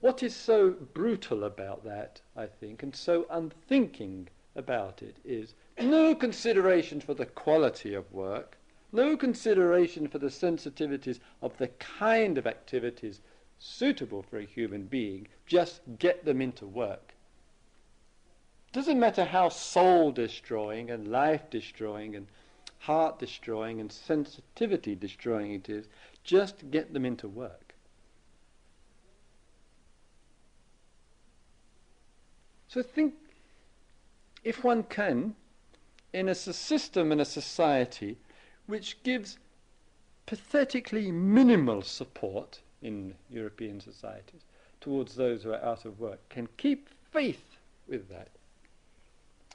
What 0.00 0.22
is 0.22 0.36
so 0.36 0.72
brutal 0.72 1.44
about 1.44 1.82
that, 1.84 2.20
I 2.36 2.44
think, 2.44 2.82
and 2.82 2.94
so 2.94 3.24
unthinking 3.30 4.28
about 4.54 5.02
it 5.02 5.16
is 5.24 5.54
no 5.80 6.14
consideration 6.14 7.00
for 7.00 7.14
the 7.14 7.24
quality 7.24 7.94
of 7.94 8.12
work, 8.12 8.58
no 8.92 9.16
consideration 9.16 10.08
for 10.08 10.18
the 10.18 10.26
sensitivities 10.26 11.20
of 11.40 11.56
the 11.56 11.68
kind 11.68 12.36
of 12.36 12.46
activities 12.46 13.22
suitable 13.58 14.22
for 14.22 14.38
a 14.38 14.44
human 14.44 14.84
being, 14.84 15.26
just 15.46 15.80
get 15.98 16.26
them 16.26 16.42
into 16.42 16.66
work. 16.66 17.11
Doesn't 18.72 18.98
matter 18.98 19.24
how 19.24 19.50
soul 19.50 20.12
destroying 20.12 20.90
and 20.90 21.08
life 21.08 21.50
destroying 21.50 22.16
and 22.16 22.26
heart 22.78 23.18
destroying 23.18 23.80
and 23.80 23.92
sensitivity 23.92 24.94
destroying 24.94 25.52
it 25.52 25.68
is, 25.68 25.86
just 26.24 26.70
get 26.70 26.92
them 26.92 27.04
into 27.04 27.28
work. 27.28 27.74
So 32.68 32.82
think 32.82 33.14
if 34.42 34.64
one 34.64 34.82
can, 34.84 35.34
in 36.12 36.28
a 36.28 36.34
system 36.34 37.12
and 37.12 37.20
a 37.20 37.26
society 37.26 38.16
which 38.66 39.02
gives 39.02 39.38
pathetically 40.24 41.10
minimal 41.10 41.82
support 41.82 42.60
in 42.80 43.14
European 43.30 43.80
societies 43.80 44.40
towards 44.80 45.14
those 45.14 45.42
who 45.42 45.52
are 45.52 45.62
out 45.62 45.84
of 45.84 46.00
work, 46.00 46.26
can 46.28 46.48
keep 46.56 46.88
faith 47.10 47.56
with 47.86 48.08
that, 48.08 48.28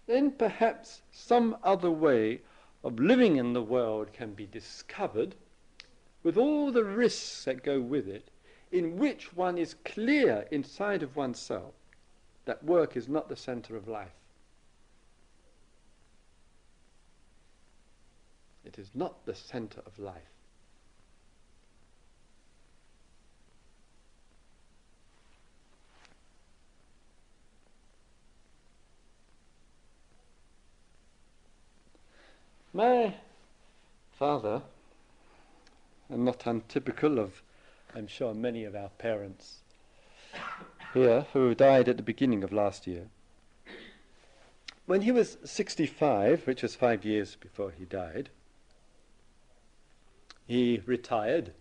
then 0.08 0.32
perhaps 0.32 1.02
some 1.12 1.56
other 1.63 1.91
way 1.91 2.41
of 2.84 3.00
living 3.00 3.36
in 3.36 3.54
the 3.54 3.62
world 3.62 4.12
can 4.13 4.34
be 4.34 4.48
discovered 4.48 5.36
with 6.24 6.38
all 6.38 6.72
the 6.72 6.84
risks 6.84 7.46
that 7.46 7.63
go 7.63 7.80
with 7.80 8.08
it, 8.08 8.30
in 8.72 8.98
which 8.98 9.34
one 9.34 9.58
is 9.58 9.76
clear 9.86 10.48
inside 10.52 11.04
of 11.04 11.15
oneself 11.15 11.74
that 12.46 12.63
work 12.63 12.98
is 12.98 13.08
not 13.08 13.30
the 13.30 13.36
center 13.36 13.76
of 13.76 13.88
life. 13.88 14.15
It 18.65 18.78
is 18.80 18.89
not 18.93 19.26
the 19.26 19.36
center 19.36 19.82
of 19.86 20.00
life. 20.00 20.37
My 32.78 33.16
father, 34.12 34.62
and 36.10 36.24
not 36.24 36.46
untypical 36.46 37.18
of, 37.18 37.42
I'm 37.96 38.06
sure, 38.06 38.36
many 38.36 38.66
of 38.66 38.76
our 38.76 38.90
parents 39.00 39.62
here, 40.94 41.26
who 41.34 41.56
died 41.56 41.90
at 41.90 41.98
the 41.98 42.04
beginning 42.04 42.44
of 42.44 42.54
last 42.54 42.86
year, 42.86 43.08
when 44.86 45.02
he 45.02 45.12
was 45.12 45.40
65, 45.44 46.46
which 46.46 46.62
was 46.62 46.76
five 46.76 47.04
years 47.04 47.34
before 47.34 47.72
he 47.72 47.86
died, 47.86 48.30
he 50.46 50.80
retired 50.86 51.54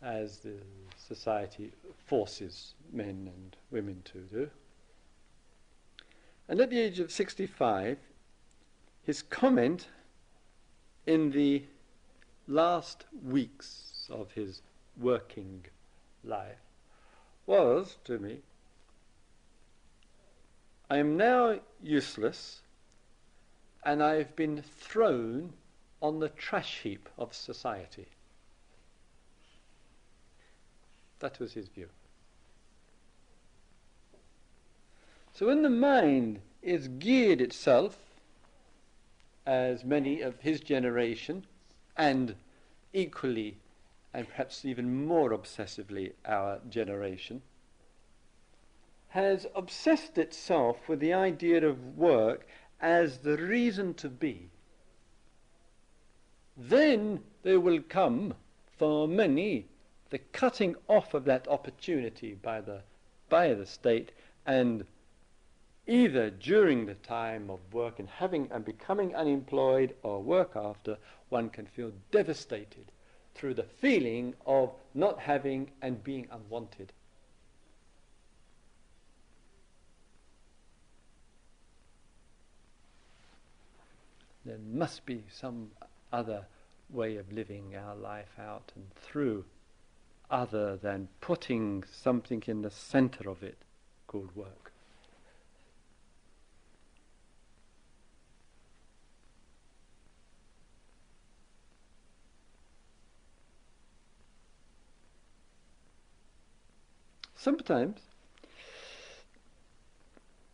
as 0.00 0.38
the 0.38 0.58
society 0.96 1.72
forces 2.06 2.74
men 2.92 3.28
and 3.34 3.56
women 3.72 4.02
to 4.04 4.18
do. 4.18 4.50
And 6.46 6.60
at 6.60 6.70
the 6.70 6.78
age 6.78 7.00
of 7.00 7.10
65, 7.10 7.98
his 9.08 9.22
comment 9.22 9.88
in 11.06 11.30
the 11.30 11.62
last 12.46 13.06
weeks 13.24 14.06
of 14.10 14.32
his 14.32 14.60
working 15.00 15.64
life 16.22 16.60
was 17.46 17.96
to 18.04 18.18
me, 18.18 18.40
I 20.90 20.98
am 20.98 21.16
now 21.16 21.58
useless 21.82 22.60
and 23.82 24.02
I've 24.02 24.36
been 24.36 24.60
thrown 24.60 25.54
on 26.02 26.20
the 26.20 26.28
trash 26.28 26.80
heap 26.82 27.08
of 27.16 27.32
society. 27.32 28.08
That 31.20 31.40
was 31.40 31.54
his 31.54 31.68
view. 31.68 31.88
So 35.32 35.46
when 35.46 35.62
the 35.62 35.70
mind 35.70 36.40
is 36.60 36.88
geared 36.88 37.40
itself, 37.40 38.07
as 39.48 39.82
many 39.82 40.20
of 40.20 40.38
his 40.40 40.60
generation, 40.60 41.46
and 41.96 42.34
equally 42.92 43.56
and 44.12 44.28
perhaps 44.28 44.62
even 44.66 45.06
more 45.06 45.30
obsessively 45.30 46.12
our 46.26 46.60
generation, 46.68 47.40
has 49.08 49.46
obsessed 49.54 50.18
itself 50.18 50.86
with 50.86 51.00
the 51.00 51.14
idea 51.14 51.66
of 51.66 51.96
work 51.96 52.46
as 52.78 53.18
the 53.18 53.38
reason 53.38 53.94
to 53.94 54.10
be. 54.10 54.50
Then 56.54 57.20
there 57.42 57.60
will 57.60 57.80
come 57.88 58.34
for 58.76 59.08
many 59.08 59.66
the 60.10 60.18
cutting 60.18 60.76
off 60.88 61.14
of 61.14 61.24
that 61.24 61.48
opportunity 61.48 62.34
by 62.34 62.60
the, 62.60 62.82
by 63.30 63.54
the 63.54 63.66
state 63.66 64.12
and 64.44 64.84
either 65.88 66.28
during 66.28 66.84
the 66.84 66.94
time 66.94 67.50
of 67.50 67.58
work 67.72 67.98
and 67.98 68.08
having 68.08 68.48
and 68.52 68.64
becoming 68.64 69.14
unemployed 69.14 69.94
or 70.02 70.22
work 70.22 70.52
after, 70.54 70.98
one 71.30 71.48
can 71.48 71.66
feel 71.66 71.90
devastated 72.10 72.92
through 73.34 73.54
the 73.54 73.62
feeling 73.62 74.34
of 74.46 74.70
not 74.94 75.18
having 75.20 75.70
and 75.80 76.04
being 76.04 76.28
unwanted. 76.30 76.92
There 84.44 84.58
must 84.58 85.06
be 85.06 85.24
some 85.30 85.70
other 86.12 86.46
way 86.90 87.16
of 87.16 87.32
living 87.32 87.76
our 87.76 87.94
life 87.94 88.38
out 88.38 88.72
and 88.74 88.90
through 88.94 89.44
other 90.30 90.76
than 90.76 91.08
putting 91.20 91.84
something 91.84 92.42
in 92.46 92.62
the 92.62 92.70
center 92.70 93.28
of 93.30 93.42
it 93.42 93.58
called 94.06 94.34
work. 94.34 94.67
Sometimes, 107.38 108.00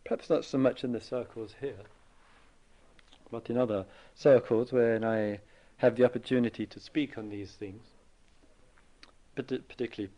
perhaps 0.04 0.30
not 0.30 0.44
so 0.44 0.58
much 0.58 0.84
in 0.84 0.92
the 0.92 1.00
circles 1.00 1.56
here, 1.60 1.86
but 3.30 3.50
in 3.50 3.56
other 3.56 3.86
circles 4.14 4.70
when 4.70 5.02
I 5.02 5.40
have 5.78 5.96
the 5.96 6.04
opportunity 6.04 6.66
to 6.66 6.78
speak 6.78 7.18
on 7.18 7.30
these 7.30 7.52
things, 7.52 7.82
particularly 9.34 10.12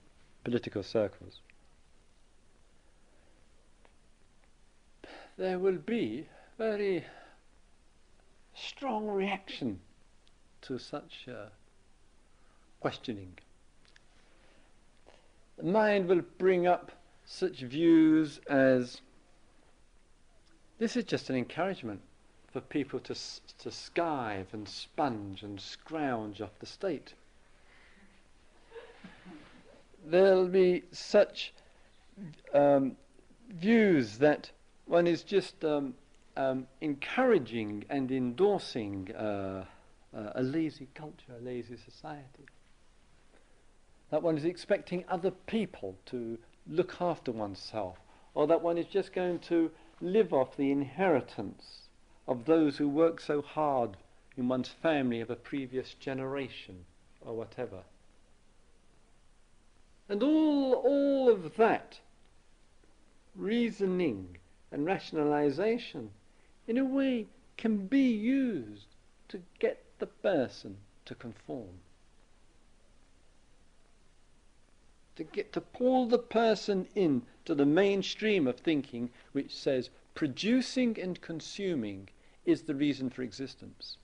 political 0.44 0.82
circles. 0.82 1.40
there 5.36 5.58
will 5.58 5.76
be 5.76 6.26
very 6.56 7.04
strong 8.54 9.06
reaction 9.06 9.80
to 10.62 10.78
such 10.78 11.28
uh, 11.28 11.46
questioning. 12.80 13.36
The 15.56 15.64
mind 15.64 16.08
will 16.08 16.22
bring 16.38 16.66
up 16.66 16.92
such 17.24 17.60
views 17.60 18.40
as 18.48 19.00
this 20.78 20.96
is 20.96 21.04
just 21.04 21.30
an 21.30 21.36
encouragement 21.36 22.02
for 22.52 22.60
people 22.60 23.00
to, 23.00 23.14
to 23.14 23.70
skive 23.70 24.52
and 24.52 24.68
sponge 24.68 25.42
and 25.42 25.60
scrounge 25.60 26.42
off 26.42 26.58
the 26.60 26.66
state. 26.66 27.14
There'll 30.04 30.48
be 30.48 30.84
such 30.92 31.52
um, 32.52 32.96
views 33.50 34.18
that 34.18 34.50
one 34.84 35.06
is 35.06 35.22
just 35.22 35.64
um, 35.64 35.94
um, 36.36 36.66
encouraging 36.80 37.84
and 37.88 38.12
endorsing 38.12 39.10
uh, 39.14 39.64
uh, 40.14 40.32
a 40.34 40.42
lazy 40.42 40.88
culture, 40.94 41.32
a 41.38 41.42
lazy 41.42 41.76
society. 41.76 42.44
That 44.16 44.22
one 44.22 44.38
is 44.38 44.46
expecting 44.46 45.04
other 45.08 45.30
people 45.30 45.98
to 46.06 46.38
look 46.66 47.02
after 47.02 47.32
oneself, 47.32 47.98
or 48.32 48.46
that 48.46 48.62
one 48.62 48.78
is 48.78 48.86
just 48.86 49.12
going 49.12 49.40
to 49.40 49.70
live 50.00 50.32
off 50.32 50.56
the 50.56 50.70
inheritance 50.70 51.90
of 52.26 52.46
those 52.46 52.78
who 52.78 52.88
work 52.88 53.20
so 53.20 53.42
hard 53.42 53.98
in 54.34 54.48
one's 54.48 54.70
family 54.70 55.20
of 55.20 55.28
a 55.28 55.36
previous 55.36 55.92
generation, 55.92 56.86
or 57.20 57.36
whatever. 57.36 57.82
And 60.08 60.22
all, 60.22 60.72
all 60.72 61.28
of 61.28 61.54
that 61.58 62.00
reasoning 63.34 64.38
and 64.72 64.86
rationalization, 64.86 66.08
in 66.66 66.78
a 66.78 66.86
way, 66.86 67.26
can 67.58 67.86
be 67.86 68.08
used 68.12 68.86
to 69.28 69.42
get 69.58 69.84
the 69.98 70.06
person 70.06 70.78
to 71.04 71.14
conform. 71.14 71.80
To 75.16 75.24
get 75.24 75.52
to 75.54 75.60
pull 75.60 76.06
the 76.06 76.18
person 76.18 76.88
in 76.94 77.22
to 77.46 77.54
the 77.54 77.66
mainstream 77.66 78.46
of 78.46 78.58
thinking 78.58 79.10
which 79.32 79.54
says 79.54 79.90
producing 80.14 80.98
and 81.00 81.20
consuming 81.20 82.08
is 82.44 82.62
the 82.62 82.74
reason 82.74 83.10
for 83.10 83.22
existence. 83.22 83.98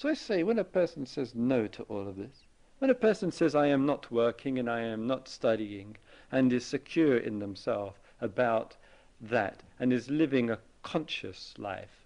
So 0.00 0.08
I 0.08 0.14
say, 0.14 0.42
when 0.42 0.58
a 0.58 0.64
person 0.64 1.04
says 1.04 1.34
no 1.34 1.66
to 1.66 1.82
all 1.82 2.08
of 2.08 2.16
this, 2.16 2.46
when 2.78 2.90
a 2.90 2.94
person 2.94 3.30
says, 3.30 3.54
I 3.54 3.66
am 3.66 3.84
not 3.84 4.10
working 4.10 4.58
and 4.58 4.70
I 4.70 4.80
am 4.80 5.06
not 5.06 5.28
studying, 5.28 5.98
and 6.32 6.50
is 6.54 6.64
secure 6.64 7.18
in 7.18 7.38
themselves 7.38 7.98
about 8.18 8.78
that, 9.20 9.62
and 9.78 9.92
is 9.92 10.08
living 10.08 10.48
a 10.48 10.58
conscious 10.82 11.52
life, 11.58 11.99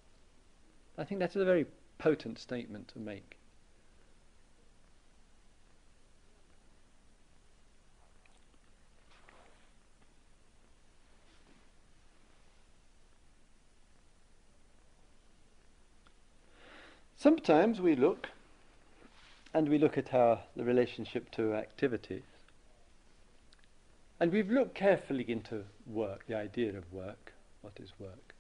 I 0.97 1.05
think 1.05 1.21
that's 1.21 1.37
a 1.37 1.45
very 1.45 1.67
potent 1.99 2.39
statement 2.39 2.89
to 2.89 2.99
make. 2.99 3.39
Sometimes 17.17 17.81
we 17.81 17.97
look, 17.97 18.29
and 19.55 19.71
we 19.71 19.79
look 19.79 19.97
at 19.97 20.13
our 20.13 20.41
the 20.57 20.63
relationship 20.63 21.31
to 21.31 21.55
activities, 21.55 22.23
and 24.21 24.31
we've 24.31 24.51
looked 24.51 24.75
carefully 24.75 25.25
into 25.27 25.65
work, 25.87 26.27
the 26.27 26.37
idea 26.37 26.77
of 26.77 26.93
work, 26.93 27.33
what 27.63 27.73
is 27.81 27.93
work, 27.99 28.34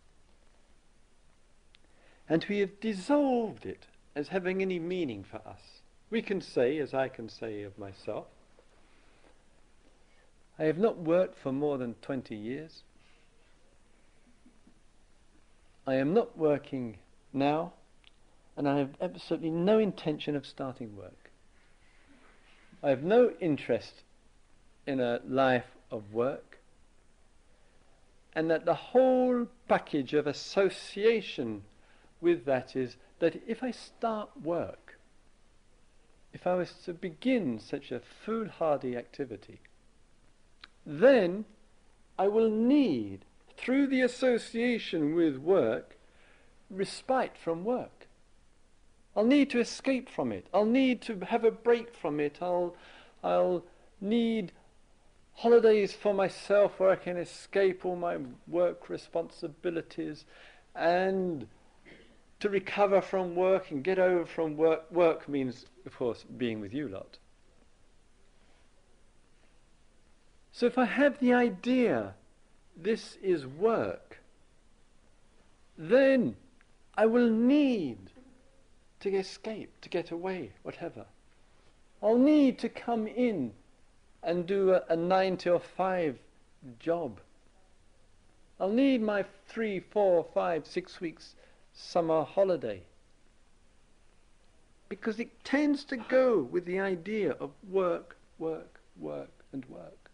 and 2.28 2.44
we 2.48 2.58
have 2.60 2.80
dissolved 2.80 3.66
it 3.66 3.86
as 4.14 4.28
having 4.28 4.62
any 4.62 4.78
meaning 4.78 5.24
for 5.24 5.36
us. 5.46 5.80
We 6.10 6.22
can 6.22 6.40
say, 6.40 6.78
as 6.78 6.94
I 6.94 7.08
can 7.08 7.28
say 7.28 7.62
of 7.62 7.78
myself, 7.78 8.26
I 10.58 10.64
have 10.64 10.78
not 10.78 10.98
worked 10.98 11.36
for 11.36 11.52
more 11.52 11.78
than 11.78 11.94
20 12.02 12.34
years. 12.34 12.82
I 15.86 15.94
am 15.94 16.14
not 16.14 16.38
working 16.38 16.98
now 17.32 17.72
and 18.56 18.68
I 18.68 18.78
have 18.78 18.90
absolutely 19.00 19.50
no 19.50 19.78
intention 19.78 20.36
of 20.36 20.46
starting 20.46 20.96
work. 20.96 21.30
I 22.82 22.90
have 22.90 23.02
no 23.02 23.32
interest 23.40 24.02
in 24.86 25.00
a 25.00 25.20
life 25.26 25.76
of 25.90 26.12
work, 26.12 26.58
and 28.34 28.50
that 28.50 28.64
the 28.64 28.74
whole 28.74 29.46
package 29.68 30.12
of 30.12 30.26
association 30.26 31.62
with 32.24 32.46
that 32.46 32.74
is 32.74 32.96
that 33.20 33.40
if 33.46 33.62
I 33.62 33.70
start 33.70 34.30
work, 34.42 34.98
if 36.32 36.46
I 36.46 36.54
was 36.54 36.72
to 36.86 36.92
begin 36.92 37.60
such 37.60 37.92
a 37.92 38.00
foolhardy 38.00 38.96
activity, 38.96 39.60
then 40.84 41.44
I 42.18 42.26
will 42.28 42.50
need, 42.50 43.24
through 43.56 43.86
the 43.86 44.00
association 44.00 45.14
with 45.14 45.36
work, 45.36 45.96
respite 46.70 47.36
from 47.36 47.62
work. 47.62 48.08
I'll 49.14 49.24
need 49.24 49.50
to 49.50 49.60
escape 49.60 50.08
from 50.08 50.32
it. 50.32 50.48
I'll 50.52 50.64
need 50.64 51.02
to 51.02 51.20
have 51.20 51.44
a 51.44 51.50
break 51.50 51.94
from 51.94 52.18
it. 52.18 52.38
I'll, 52.40 52.74
I'll 53.22 53.64
need 54.00 54.50
holidays 55.34 55.92
for 55.92 56.14
myself 56.14 56.80
where 56.80 56.90
I 56.90 56.96
can 56.96 57.16
escape 57.16 57.84
all 57.84 57.96
my 57.96 58.18
work 58.48 58.88
responsibilities 58.88 60.24
and 60.74 61.46
to 62.40 62.48
recover 62.48 63.00
from 63.00 63.34
work 63.34 63.70
and 63.70 63.82
get 63.82 63.98
over 63.98 64.26
from 64.26 64.56
work. 64.56 64.90
Work 64.90 65.28
means, 65.28 65.66
of 65.86 65.96
course, 65.96 66.24
being 66.36 66.60
with 66.60 66.74
you 66.74 66.88
lot. 66.88 67.18
So 70.52 70.66
if 70.66 70.78
I 70.78 70.84
have 70.84 71.18
the 71.18 71.32
idea 71.32 72.14
this 72.76 73.16
is 73.22 73.46
work, 73.46 74.20
then 75.76 76.36
I 76.96 77.06
will 77.06 77.28
need 77.28 77.98
to 79.00 79.10
escape, 79.14 79.80
to 79.80 79.88
get 79.88 80.10
away, 80.10 80.52
whatever. 80.62 81.06
I'll 82.02 82.18
need 82.18 82.58
to 82.60 82.68
come 82.68 83.06
in 83.06 83.52
and 84.22 84.46
do 84.46 84.70
a, 84.70 84.82
a 84.88 84.96
nine 84.96 85.36
till 85.36 85.58
five 85.58 86.18
job. 86.78 87.20
I'll 88.60 88.70
need 88.70 89.02
my 89.02 89.24
three, 89.48 89.80
four, 89.80 90.24
five, 90.32 90.66
six 90.66 91.00
weeks 91.00 91.34
summer 91.74 92.24
holiday. 92.24 92.82
Because 94.88 95.18
it 95.18 95.44
tends 95.44 95.84
to 95.84 95.96
go 95.96 96.40
with 96.40 96.64
the 96.64 96.80
idea 96.80 97.32
of 97.32 97.50
work, 97.68 98.16
work, 98.38 98.80
work, 98.98 99.44
and 99.52 99.64
work. 99.66 100.10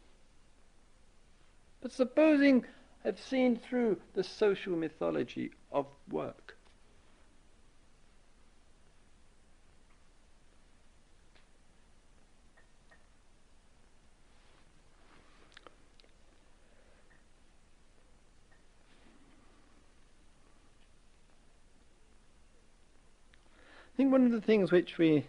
But 1.80 1.92
supposing 1.92 2.64
I've 3.04 3.20
seen 3.20 3.56
through 3.56 3.98
the 4.14 4.24
social 4.24 4.76
mythology 4.76 5.52
of 5.72 5.86
work, 6.10 6.56
think 23.96 24.12
one 24.12 24.24
of 24.24 24.32
the 24.32 24.40
things 24.40 24.72
which 24.72 24.98
we 24.98 25.26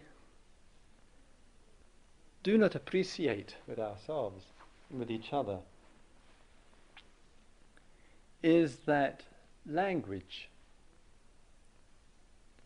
do 2.42 2.58
not 2.58 2.74
appreciate 2.74 3.56
with 3.66 3.78
ourselves, 3.78 4.44
with 4.90 5.10
each 5.10 5.32
other, 5.32 5.58
is 8.42 8.78
that 8.86 9.22
language, 9.66 10.48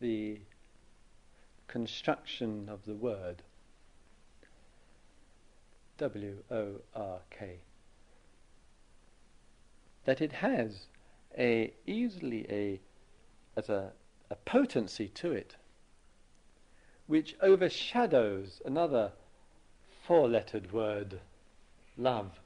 the 0.00 0.38
construction 1.68 2.68
of 2.68 2.84
the 2.86 2.94
word, 2.94 3.42
W 5.98 6.36
O 6.50 6.76
R 6.94 7.20
K, 7.30 7.58
that 10.04 10.20
it 10.20 10.32
has 10.32 10.86
a 11.36 11.74
easily 11.86 12.46
a 12.48 12.80
as 13.58 13.68
a, 13.68 13.92
a 14.30 14.36
potency 14.36 15.08
to 15.08 15.32
it 15.32 15.56
which 17.06 17.36
overshadows 17.40 18.60
another 18.64 19.12
four 20.06 20.28
lettered 20.28 20.72
word, 20.72 21.20
love. 21.96 22.40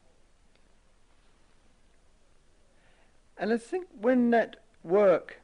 And 3.36 3.52
I 3.52 3.56
think 3.56 3.86
when 3.98 4.30
that 4.30 4.56
work 4.82 5.40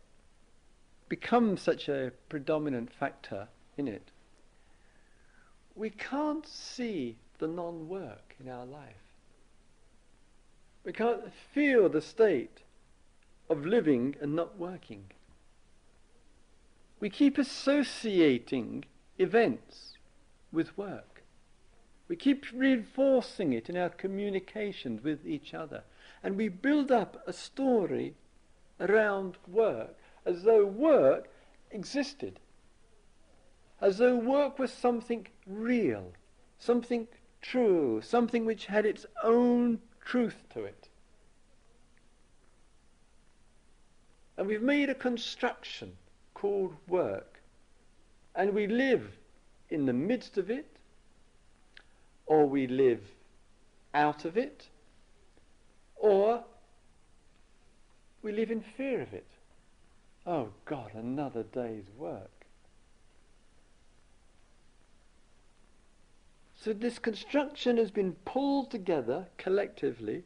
becomes 1.09 1.62
such 1.62 1.88
a 1.88 2.12
predominant 2.29 2.92
factor 2.92 3.48
in 3.76 3.88
it, 3.88 4.11
we 5.74 5.90
can't 5.90 6.46
see 6.46 7.16
the 7.38 7.46
non 7.46 7.88
work 7.88 8.35
in 8.40 8.48
our 8.48 8.66
life. 8.66 8.94
We 10.85 10.92
can't 10.92 11.33
feel 11.52 11.88
the 11.88 12.00
state 12.00 12.62
of 13.48 13.66
living 13.66 14.16
and 14.20 14.35
not 14.35 14.59
working. 14.59 15.05
We 17.00 17.11
keep 17.11 17.38
associating 17.38 18.85
events 19.18 19.94
with 20.52 20.76
work. 20.76 21.22
We 22.09 22.16
keep 22.16 22.46
reinforcing 22.55 23.52
it 23.52 23.68
in 23.68 23.76
our 23.76 23.88
communications 23.88 25.02
with 25.02 25.26
each 25.26 25.55
other. 25.55 25.83
And 26.22 26.37
we 26.37 26.48
build 26.48 26.90
up 26.90 27.22
a 27.26 27.33
story 27.33 28.14
around 28.81 29.37
work 29.48 29.96
as 30.24 30.42
though 30.42 30.64
work 30.64 31.29
existed, 31.70 32.40
as 33.81 33.98
though 33.98 34.16
work 34.16 34.59
was 34.59 34.72
something 34.72 35.26
real, 35.46 36.12
something 36.59 37.07
true, 37.42 38.00
something 38.02 38.44
which 38.44 38.66
had 38.66 38.87
its 38.87 39.07
own 39.22 39.81
truth 40.05 40.44
to 40.55 40.64
it. 40.64 40.88
And 44.37 44.46
we've 44.46 44.62
made 44.62 44.90
a 44.90 44.94
construction 44.94 45.96
called 46.35 46.74
work, 46.87 47.36
and 48.37 48.53
we 48.53 48.66
live 48.66 49.03
in 49.70 49.87
the 49.87 49.92
midst 49.92 50.37
of 50.38 50.51
it, 50.51 50.77
or 52.27 52.46
we 52.46 52.66
live 52.66 53.01
out 53.94 54.25
of 54.25 54.37
it, 54.37 54.68
or 55.96 56.44
we 58.22 58.33
live 58.33 58.51
in 58.51 58.61
fear 58.61 59.01
of 59.01 59.12
it. 59.14 59.27
Oh 60.27 60.51
God, 60.64 60.92
another 60.94 61.42
day's 61.44 61.87
work. 61.96 62.31
So 66.55 66.72
this 66.72 66.99
construction 66.99 67.77
has 67.77 67.92
been 67.92 68.12
pulled 68.25 68.70
together 68.70 69.29
collectively, 69.38 70.25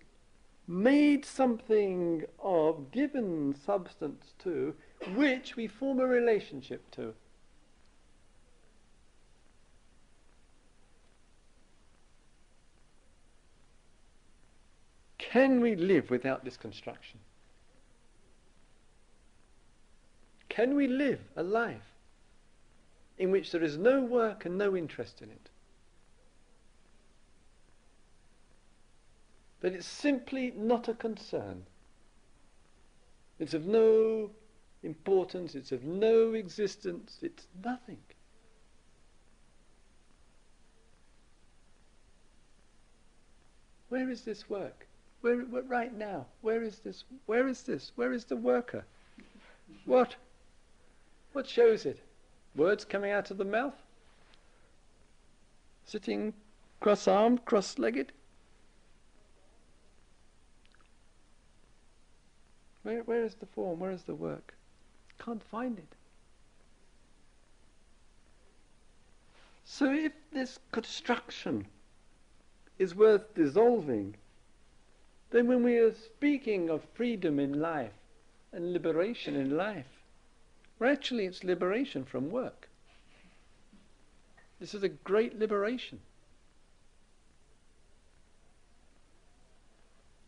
made 0.67 1.25
something 1.25 2.25
of, 2.39 2.91
given 2.91 3.55
substance 3.55 4.33
to, 4.43 4.75
which 5.15 5.55
we 5.55 5.67
form 5.67 6.01
a 6.01 6.07
relationship 6.07 6.91
to. 6.93 7.13
Can 15.31 15.61
we 15.61 15.77
live 15.77 16.11
without 16.11 16.45
this 16.45 16.57
construction? 16.57 17.21
Can 20.49 20.75
we 20.75 20.89
live 20.89 21.21
a 21.37 21.43
life 21.45 21.95
in 23.17 23.31
which 23.31 23.53
there 23.53 23.63
is 23.63 23.79
no 23.79 24.01
work 24.01 24.45
and 24.45 24.59
no 24.59 24.75
interest 24.75 25.23
in 25.23 25.31
it? 25.31 25.51
That 29.61 29.73
it's 29.73 29.87
simply 29.87 30.53
not 30.57 30.89
a 30.89 30.95
concern. 30.95 31.63
It's 33.39 33.55
of 33.55 33.69
no 33.69 34.31
importance, 34.83 35.55
it's 35.55 35.71
of 35.71 35.85
no 35.85 36.33
existence, 36.33 37.19
it's 37.23 37.47
nothing. 37.63 38.03
Where 43.91 44.11
is 44.11 44.23
this 44.23 44.51
work? 44.51 44.89
Where, 45.21 45.39
where, 45.39 45.63
right 45.63 45.97
now? 45.97 46.27
Where 46.41 46.63
is 46.63 46.79
this? 46.79 47.05
Where 47.27 47.47
is 47.49 47.63
this? 47.63 47.93
Where 47.97 48.13
is 48.13 48.25
the 48.25 48.37
worker? 48.37 48.85
What? 49.85 50.17
What 51.33 51.47
shows 51.47 51.87
it? 51.87 52.01
Words 52.57 52.85
coming 52.85 53.13
out 53.13 53.31
of 53.31 53.37
the 53.37 53.45
mouth? 53.45 53.75
Sitting 55.85 56.33
cross-armed, 56.81 57.45
cross-legged? 57.45 58.13
Where, 62.83 63.03
where 63.03 63.25
is 63.25 63.35
the 63.35 63.47
form? 63.47 63.81
Where 63.81 63.91
is 63.91 64.03
the 64.03 64.15
work? 64.15 64.55
Can't 65.19 65.43
find 65.43 65.79
it. 65.79 65.97
So 69.65 69.93
if 69.93 70.13
this 70.33 70.59
construction 70.73 71.67
is 72.79 72.95
worth 72.95 73.35
dissolving, 73.35 74.17
then 75.31 75.47
when 75.47 75.63
we 75.63 75.79
are 75.79 75.95
speaking 75.95 76.69
of 76.69 76.83
freedom 76.95 77.39
in 77.39 77.61
life 77.61 77.93
and 78.53 78.73
liberation 78.73 79.37
in 79.37 79.57
life, 79.57 79.87
well, 80.79 80.91
actually 80.91 81.27
it's 81.27 81.45
liberation 81.45 82.05
from 82.05 82.31
work. 82.31 82.69
This 84.59 84.75
is 84.75 84.83
a 84.83 84.89
great 84.89 85.39
liberation. 85.39 86.01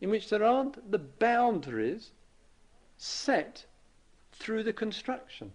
In 0.00 0.10
which 0.10 0.30
there 0.30 0.44
aren't 0.44 0.90
the 0.90 0.98
boundaries 0.98 2.10
set 2.96 3.64
through 4.32 4.62
the 4.62 4.72
construction. 4.72 5.52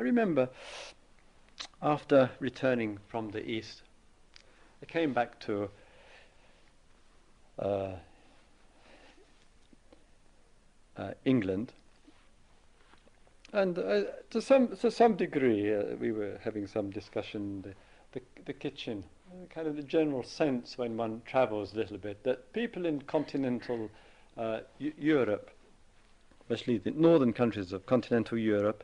remember 0.11 0.49
after 1.81 2.29
returning 2.39 2.99
from 3.07 3.29
the 3.29 3.43
East, 3.49 3.81
I 4.81 4.85
came 4.85 5.13
back 5.13 5.39
to 5.41 5.69
uh, 7.57 7.93
uh, 10.97 11.11
England. 11.23 11.71
And 13.53 13.77
uh, 13.79 14.03
to 14.31 14.41
some 14.41 14.75
to 14.77 14.91
some 14.91 15.15
degree, 15.15 15.73
uh, 15.73 15.95
we 15.99 16.11
were 16.11 16.39
having 16.43 16.67
some 16.67 16.89
discussion 16.89 17.61
the 17.61 17.73
the, 18.13 18.21
the 18.45 18.53
kitchen, 18.53 19.03
uh, 19.31 19.45
kind 19.53 19.67
of 19.67 19.75
the 19.75 19.83
general 19.83 20.23
sense 20.23 20.77
when 20.77 20.97
one 20.97 21.21
travels 21.25 21.73
a 21.73 21.77
little 21.77 21.97
bit 21.97 22.23
that 22.23 22.51
people 22.53 22.85
in 22.85 23.01
continental 23.01 23.89
uh, 24.37 24.59
Europe, 24.79 25.51
especially 26.41 26.77
the 26.77 26.91
northern 26.91 27.33
countries 27.33 27.71
of 27.73 27.85
continental 27.85 28.37
Europe, 28.37 28.83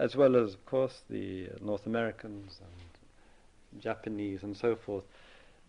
as 0.00 0.16
well 0.16 0.34
as 0.34 0.54
of 0.54 0.64
course 0.64 1.02
the 1.10 1.46
uh, 1.46 1.58
North 1.62 1.84
Americans 1.84 2.58
and 3.72 3.82
Japanese 3.82 4.42
and 4.42 4.56
so 4.56 4.74
forth, 4.74 5.04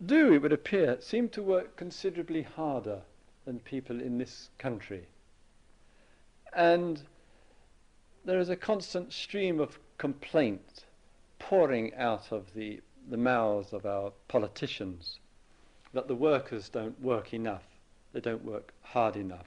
do 0.04 0.32
it 0.32 0.40
would 0.40 0.54
appear 0.54 0.98
seem 1.00 1.28
to 1.28 1.42
work 1.42 1.76
considerably 1.76 2.40
harder 2.42 3.02
than 3.44 3.60
people 3.60 4.00
in 4.00 4.16
this 4.16 4.48
country, 4.58 5.06
and 6.54 7.02
there 8.24 8.40
is 8.40 8.48
a 8.48 8.56
constant 8.56 9.12
stream 9.12 9.60
of 9.60 9.78
complaint 9.98 10.84
pouring 11.38 11.94
out 11.96 12.32
of 12.32 12.54
the, 12.54 12.80
the 13.10 13.16
mouths 13.18 13.74
of 13.74 13.84
our 13.84 14.12
politicians 14.28 15.18
that 15.92 16.08
the 16.08 16.14
workers 16.14 16.70
don't 16.70 16.98
work 17.02 17.34
enough, 17.34 17.64
they 18.14 18.20
don't 18.20 18.44
work 18.44 18.72
hard 18.80 19.16
enough. 19.16 19.46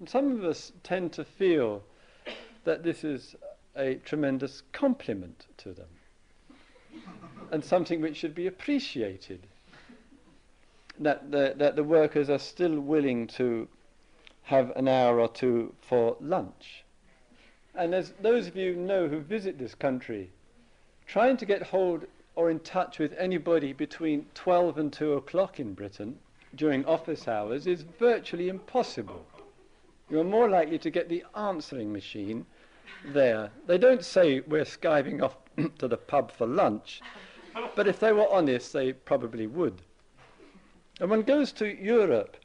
And 0.00 0.08
some 0.08 0.32
of 0.32 0.44
us 0.44 0.72
tend 0.82 1.12
to 1.12 1.24
feel 1.24 1.84
that 2.66 2.82
this 2.82 3.02
is 3.02 3.34
a 3.74 3.94
tremendous 3.94 4.62
compliment 4.72 5.46
to 5.56 5.72
them 5.72 5.88
and 7.50 7.64
something 7.64 8.00
which 8.00 8.16
should 8.16 8.34
be 8.34 8.46
appreciated. 8.46 9.46
That 10.98 11.30
the, 11.30 11.54
that 11.56 11.76
the 11.76 11.84
workers 11.84 12.30
are 12.30 12.38
still 12.38 12.78
willing 12.78 13.26
to 13.28 13.68
have 14.44 14.70
an 14.76 14.88
hour 14.88 15.20
or 15.20 15.28
two 15.28 15.74
for 15.80 16.16
lunch 16.20 16.84
and 17.76 17.94
as 17.94 18.14
those 18.20 18.46
of 18.46 18.56
you 18.56 18.74
know 18.74 19.06
who 19.06 19.20
visit 19.20 19.58
this 19.58 19.74
country, 19.74 20.30
trying 21.06 21.36
to 21.36 21.44
get 21.44 21.62
hold 21.62 22.06
or 22.34 22.50
in 22.50 22.58
touch 22.60 22.98
with 22.98 23.12
anybody 23.18 23.72
between 23.72 24.26
12 24.34 24.78
and 24.78 24.92
2 24.92 25.12
o'clock 25.12 25.60
in 25.60 25.74
Britain 25.74 26.18
during 26.54 26.84
office 26.86 27.28
hours 27.28 27.66
is 27.66 27.82
virtually 27.82 28.48
impossible. 28.48 29.26
You're 30.08 30.24
more 30.24 30.48
likely 30.48 30.78
to 30.78 30.90
get 30.90 31.08
the 31.08 31.24
answering 31.36 31.92
machine 31.92 32.46
there. 33.04 33.50
They 33.66 33.78
don't 33.78 34.04
say 34.04 34.40
we're 34.40 34.64
skiving 34.64 35.22
off 35.22 35.36
to 35.78 35.88
the 35.88 35.96
pub 35.96 36.30
for 36.30 36.46
lunch, 36.46 37.00
but 37.74 37.86
if 37.88 38.00
they 38.00 38.12
were 38.12 38.28
honest, 38.30 38.72
they 38.72 38.92
probably 38.92 39.46
would. 39.46 39.82
And 41.00 41.10
one 41.10 41.22
goes 41.22 41.52
to 41.52 41.66
Europe 41.66 42.36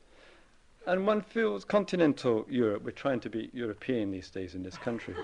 and 0.86 1.06
one 1.06 1.22
feels 1.22 1.64
continental 1.64 2.46
Europe, 2.50 2.84
we're 2.84 2.92
trying 2.92 3.20
to 3.20 3.30
be 3.30 3.50
European 3.54 4.12
these 4.12 4.30
days 4.30 4.56
in 4.56 4.64
this 4.64 4.78
country. 4.78 5.16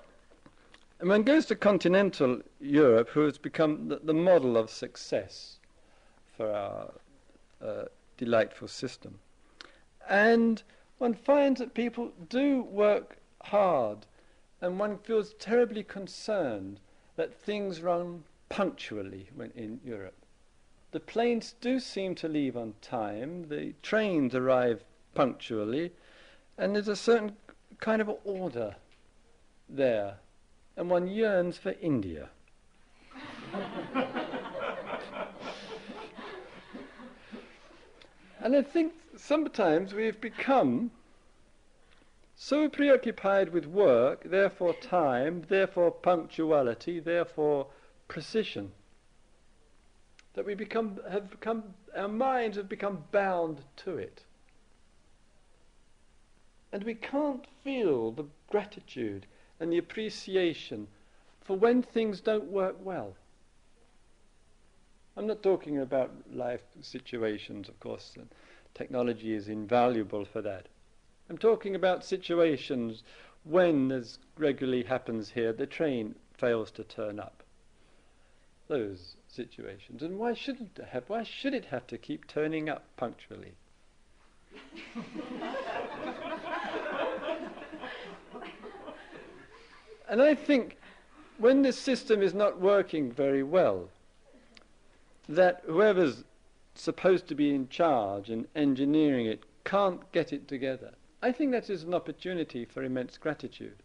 and 1.00 1.08
one 1.08 1.22
goes 1.22 1.46
to 1.46 1.56
continental 1.56 2.40
Europe, 2.60 3.08
who 3.10 3.22
has 3.22 3.38
become 3.38 3.88
the, 3.88 4.00
the 4.02 4.14
model 4.14 4.56
of 4.56 4.70
success 4.70 5.58
for 6.36 6.52
our 6.52 6.92
uh, 7.60 7.84
delightful 8.16 8.68
system. 8.68 9.18
And 10.08 10.62
one 10.98 11.14
finds 11.14 11.58
that 11.58 11.74
people 11.74 12.12
do 12.28 12.62
work 12.62 13.18
hard, 13.42 14.06
and 14.60 14.78
one 14.78 14.98
feels 14.98 15.34
terribly 15.34 15.82
concerned 15.82 16.80
that 17.16 17.34
things 17.34 17.80
run 17.80 18.24
punctually 18.48 19.28
when 19.34 19.50
in 19.54 19.80
Europe. 19.84 20.14
The 20.90 21.00
planes 21.00 21.54
do 21.60 21.80
seem 21.80 22.14
to 22.16 22.28
leave 22.28 22.56
on 22.56 22.74
time, 22.80 23.48
the 23.48 23.74
trains 23.82 24.34
arrive 24.34 24.84
punctually, 25.14 25.92
and 26.56 26.74
there's 26.74 26.88
a 26.88 26.96
certain 26.96 27.36
kind 27.78 28.00
of 28.00 28.10
order 28.24 28.76
there, 29.68 30.16
and 30.76 30.88
one 30.88 31.06
yearns 31.06 31.58
for 31.58 31.74
India. 31.80 32.30
and 38.40 38.56
I 38.56 38.62
think 38.62 38.94
sometimes 39.16 39.92
we've 39.92 40.20
become 40.20 40.90
so 42.40 42.68
preoccupied 42.68 43.48
with 43.48 43.66
work, 43.66 44.22
therefore 44.30 44.72
time, 44.74 45.44
therefore 45.48 45.90
punctuality, 45.90 47.00
therefore 47.00 47.66
precision, 48.06 48.70
that 50.34 50.46
we 50.46 50.54
become, 50.54 51.00
have 51.10 51.28
become, 51.30 51.64
our 51.96 52.06
minds 52.06 52.56
have 52.56 52.68
become 52.68 53.02
bound 53.10 53.58
to 53.74 53.98
it. 53.98 54.22
And 56.72 56.84
we 56.84 56.94
can't 56.94 57.44
feel 57.64 58.12
the 58.12 58.26
gratitude 58.48 59.26
and 59.58 59.72
the 59.72 59.78
appreciation 59.78 60.86
for 61.40 61.56
when 61.56 61.82
things 61.82 62.20
don't 62.20 62.52
work 62.52 62.76
well. 62.80 63.16
I'm 65.16 65.26
not 65.26 65.42
talking 65.42 65.78
about 65.78 66.12
life 66.32 66.62
situations, 66.82 67.68
of 67.68 67.80
course, 67.80 68.16
technology 68.74 69.34
is 69.34 69.48
invaluable 69.48 70.24
for 70.24 70.40
that. 70.42 70.68
I'm 71.30 71.38
talking 71.38 71.74
about 71.74 72.04
situations 72.04 73.02
when, 73.44 73.92
as 73.92 74.18
regularly 74.36 74.84
happens 74.84 75.30
here, 75.30 75.52
the 75.52 75.66
train 75.66 76.14
fails 76.34 76.70
to 76.72 76.84
turn 76.84 77.20
up. 77.20 77.42
Those 78.68 79.16
situations. 79.26 80.02
And 80.02 80.18
why 80.18 80.34
shouldn't 80.34 80.78
it 80.78 80.86
have 80.86 81.04
why 81.08 81.22
should 81.22 81.54
it 81.54 81.66
have 81.66 81.86
to 81.88 81.98
keep 81.98 82.26
turning 82.26 82.68
up 82.68 82.84
punctually? 82.96 83.54
and 90.08 90.20
I 90.22 90.34
think 90.34 90.76
when 91.38 91.62
this 91.62 91.78
system 91.78 92.20
is 92.22 92.34
not 92.34 92.60
working 92.60 93.12
very 93.12 93.42
well, 93.42 93.88
that 95.28 95.62
whoever's 95.66 96.24
supposed 96.74 97.26
to 97.28 97.34
be 97.34 97.54
in 97.54 97.68
charge 97.68 98.30
and 98.30 98.46
engineering 98.54 99.26
it 99.26 99.44
can't 99.64 100.10
get 100.12 100.32
it 100.32 100.48
together. 100.48 100.94
I 101.20 101.32
think 101.32 101.50
that 101.52 101.68
is 101.68 101.82
an 101.82 101.94
opportunity 101.94 102.64
for 102.64 102.84
immense 102.84 103.18
gratitude. 103.18 103.82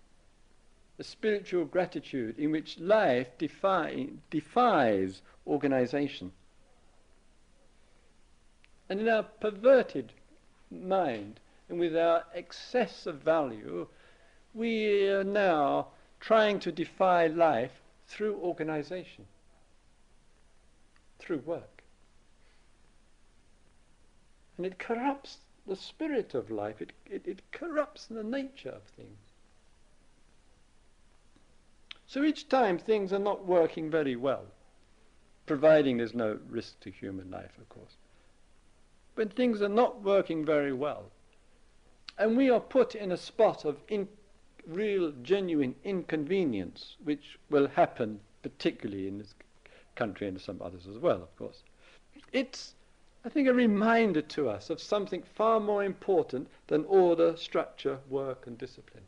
A 0.99 1.03
spiritual 1.03 1.65
gratitude 1.65 2.38
in 2.38 2.51
which 2.51 2.79
life 2.79 3.27
defi- 3.39 4.13
defies 4.29 5.21
organization. 5.47 6.31
And 8.88 8.99
in 8.99 9.09
our 9.09 9.23
perverted 9.23 10.13
mind 10.69 11.39
and 11.69 11.79
with 11.79 11.95
our 11.95 12.25
excess 12.36 13.07
of 13.07 13.21
value, 13.21 13.88
we 14.53 15.07
are 15.09 15.23
now 15.23 15.88
trying 16.19 16.59
to 16.59 16.71
defy 16.71 17.25
life 17.27 17.81
through 18.07 18.36
organization, 18.36 19.25
through 21.17 21.39
work. 21.39 21.84
And 24.55 24.67
it 24.67 24.77
corrupts 24.77 25.38
the 25.68 25.76
spirit 25.76 26.34
of 26.34 26.51
life, 26.51 26.82
it, 26.82 26.91
it, 27.09 27.28
it 27.28 27.41
corrupts 27.51 28.05
the 28.05 28.24
nature 28.24 28.70
of 28.70 28.84
things. 28.84 29.18
So 32.07 32.24
each 32.24 32.49
time 32.49 32.78
things 32.78 33.11
are 33.14 33.20
not 33.20 33.45
working 33.45 33.89
very 33.89 34.16
well, 34.16 34.45
providing 35.45 35.97
there's 35.97 36.14
no 36.14 36.38
risk 36.49 36.80
to 36.82 36.91
human 36.91 37.32
life, 37.32 37.57
of 37.57 37.70
course. 37.70 37.95
When 39.16 39.30
things 39.30 39.61
are 39.61 39.70
not 39.70 40.03
working 40.03 40.45
very 40.45 40.74
well, 40.74 41.05
and 42.18 42.38
we 42.38 42.49
are 42.49 42.59
put 42.59 42.93
in 42.93 43.11
a 43.11 43.18
spot 43.18 43.66
of 43.66 43.78
in, 43.88 44.07
real, 44.68 45.11
genuine 45.24 45.76
inconvenience, 45.84 46.95
which 47.03 47.38
will 47.49 47.68
happen 47.68 48.20
particularly 48.41 49.07
in 49.07 49.18
this 49.18 49.34
country 49.95 50.28
and 50.28 50.39
some 50.39 50.61
others 50.61 50.88
as 50.88 50.97
well, 50.97 51.22
of 51.22 51.36
course. 51.38 51.64
It's, 52.32 52.76
I 53.26 53.30
think, 53.30 53.47
a 53.47 53.53
reminder 53.53 54.21
to 54.21 54.49
us 54.49 54.69
of 54.69 54.82
something 54.82 55.24
far 55.24 55.59
more 55.59 55.84
important 55.84 56.49
than 56.67 56.86
order, 56.86 57.38
structure, 57.38 57.99
work, 58.09 58.47
and 58.47 58.57
discipline. 58.57 59.03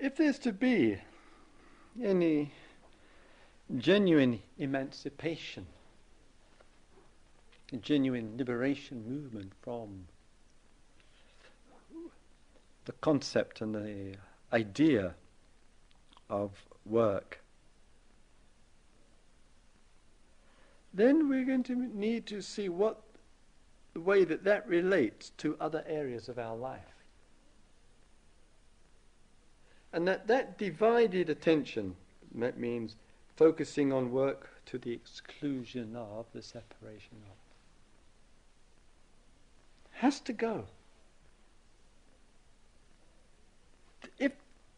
if 0.00 0.16
there's 0.16 0.38
to 0.40 0.52
be 0.52 0.98
any 2.02 2.52
genuine 3.78 4.40
emancipation, 4.58 5.66
a 7.72 7.76
genuine 7.76 8.36
liberation 8.36 9.04
movement 9.08 9.52
from 9.62 10.06
the 12.86 12.92
concept 13.00 13.60
and 13.60 13.74
the 13.74 14.16
idea 14.52 15.14
of 16.28 16.50
work, 16.84 17.40
then 20.92 21.28
we're 21.28 21.44
going 21.44 21.62
to 21.62 21.76
need 21.76 22.26
to 22.26 22.40
see 22.40 22.68
what 22.68 23.00
the 23.94 24.00
way 24.00 24.24
that 24.24 24.44
that 24.44 24.66
relates 24.66 25.30
to 25.30 25.56
other 25.60 25.84
areas 25.86 26.28
of 26.28 26.38
our 26.38 26.56
life. 26.56 26.80
And 29.92 30.06
that, 30.06 30.28
that 30.28 30.58
divided 30.58 31.28
attention, 31.28 31.96
that 32.36 32.58
means 32.58 32.96
focusing 33.40 33.90
on 33.90 34.12
work 34.12 34.50
to 34.66 34.76
the 34.76 34.92
exclusion 34.92 35.96
of, 35.96 36.26
the 36.34 36.42
separation 36.42 37.16
of, 37.24 37.38
has 39.92 40.20
to 40.20 40.34
go. 40.34 40.66
If 44.18 44.32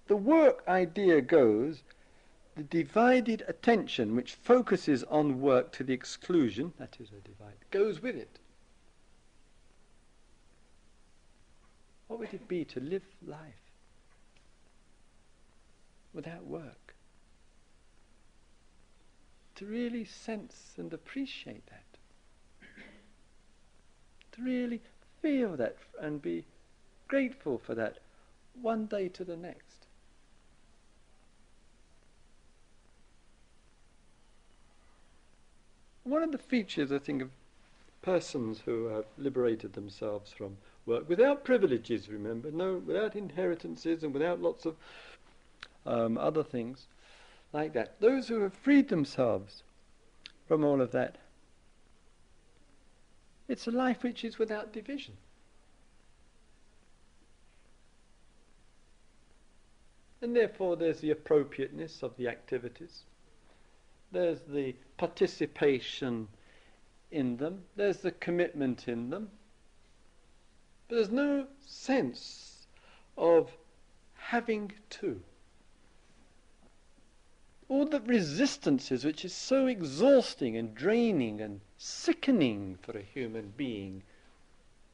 the 0.06 0.14
work 0.14 0.62
idea 0.68 1.20
goes, 1.20 1.82
the 2.54 2.62
divided 2.62 3.42
attention 3.48 4.14
which 4.14 4.34
focuses 4.34 5.02
on 5.10 5.40
work 5.40 5.72
to 5.72 5.82
the 5.82 5.92
exclusion, 5.92 6.72
that 6.78 6.98
is 7.00 7.08
a 7.08 7.28
divide, 7.28 7.56
goes 7.72 8.00
with 8.00 8.14
it. 8.14 8.38
What 12.06 12.20
would 12.20 12.32
it 12.32 12.46
be 12.46 12.64
to 12.66 12.78
live 12.78 13.02
life? 13.26 13.62
without 16.14 16.44
work. 16.44 16.81
To 19.62 19.68
really 19.68 20.04
sense 20.04 20.74
and 20.76 20.92
appreciate 20.92 21.64
that. 21.66 21.84
To 24.32 24.42
really 24.42 24.80
feel 25.20 25.56
that 25.56 25.76
and 26.00 26.20
be 26.20 26.46
grateful 27.06 27.58
for 27.58 27.76
that 27.76 27.98
one 28.60 28.86
day 28.86 29.08
to 29.10 29.22
the 29.22 29.36
next. 29.36 29.86
One 36.02 36.24
of 36.24 36.32
the 36.32 36.38
features, 36.38 36.90
I 36.90 36.98
think, 36.98 37.22
of 37.22 37.30
persons 38.02 38.62
who 38.64 38.86
have 38.86 39.04
liberated 39.16 39.74
themselves 39.74 40.32
from 40.32 40.56
work 40.86 41.08
without 41.08 41.44
privileges, 41.44 42.08
remember, 42.08 42.50
no, 42.50 42.82
without 42.84 43.14
inheritances 43.14 44.02
and 44.02 44.12
without 44.12 44.42
lots 44.42 44.66
of 44.66 44.74
um, 45.86 46.18
other 46.18 46.42
things 46.42 46.88
like 47.52 47.72
that. 47.74 48.00
Those 48.00 48.28
who 48.28 48.40
have 48.40 48.54
freed 48.54 48.88
themselves 48.88 49.62
from 50.46 50.64
all 50.64 50.80
of 50.80 50.92
that, 50.92 51.18
it's 53.48 53.66
a 53.66 53.70
life 53.70 54.02
which 54.02 54.24
is 54.24 54.38
without 54.38 54.72
division. 54.72 55.14
And 60.22 60.36
therefore, 60.36 60.76
there's 60.76 61.00
the 61.00 61.10
appropriateness 61.10 62.02
of 62.02 62.16
the 62.16 62.28
activities. 62.28 63.02
There's 64.12 64.40
the 64.42 64.76
participation 64.96 66.28
in 67.10 67.36
them. 67.36 67.64
There's 67.74 67.98
the 67.98 68.12
commitment 68.12 68.86
in 68.86 69.10
them. 69.10 69.30
But 70.88 70.96
there's 70.96 71.10
no 71.10 71.46
sense 71.66 72.66
of 73.18 73.50
having 74.14 74.72
to 74.90 75.20
all 77.72 77.86
the 77.86 78.00
resistances 78.02 79.02
which 79.02 79.24
is 79.24 79.32
so 79.32 79.66
exhausting 79.66 80.58
and 80.58 80.74
draining 80.74 81.40
and 81.40 81.58
sickening 81.78 82.76
for 82.82 82.92
a 82.98 83.02
human 83.02 83.50
being 83.56 84.02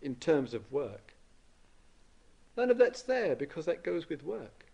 in 0.01 0.14
terms 0.14 0.55
of 0.55 0.70
work. 0.70 1.14
None 2.57 2.70
of 2.70 2.79
that's 2.79 3.03
there 3.03 3.35
because 3.35 3.66
that 3.66 3.83
goes 3.83 4.09
with 4.09 4.22
work. 4.22 4.66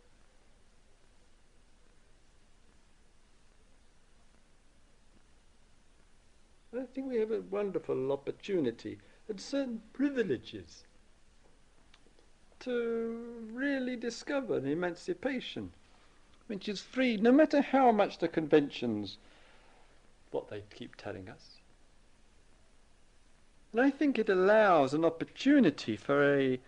I 6.78 6.84
think 6.92 7.08
we 7.08 7.20
have 7.20 7.30
a 7.30 7.40
wonderful 7.40 8.12
opportunity 8.12 8.98
and 9.30 9.40
certain 9.40 9.80
privileges 9.94 10.84
to 12.60 13.46
really 13.50 13.96
discover 13.96 14.58
an 14.58 14.66
emancipation 14.66 15.72
which 16.46 16.68
is 16.68 16.80
free, 16.80 17.16
no 17.16 17.32
matter 17.32 17.60
how 17.60 17.90
much 17.90 18.18
the 18.18 18.28
conventions, 18.28 19.18
what 20.30 20.48
they 20.50 20.62
keep 20.74 20.96
telling 20.96 21.28
us. 21.28 21.60
And 23.72 23.80
I 23.80 23.90
think 23.90 24.18
it 24.18 24.28
allows 24.28 24.94
an 24.94 25.04
opportunity 25.04 25.96
for 25.96 26.38
a, 26.38 26.60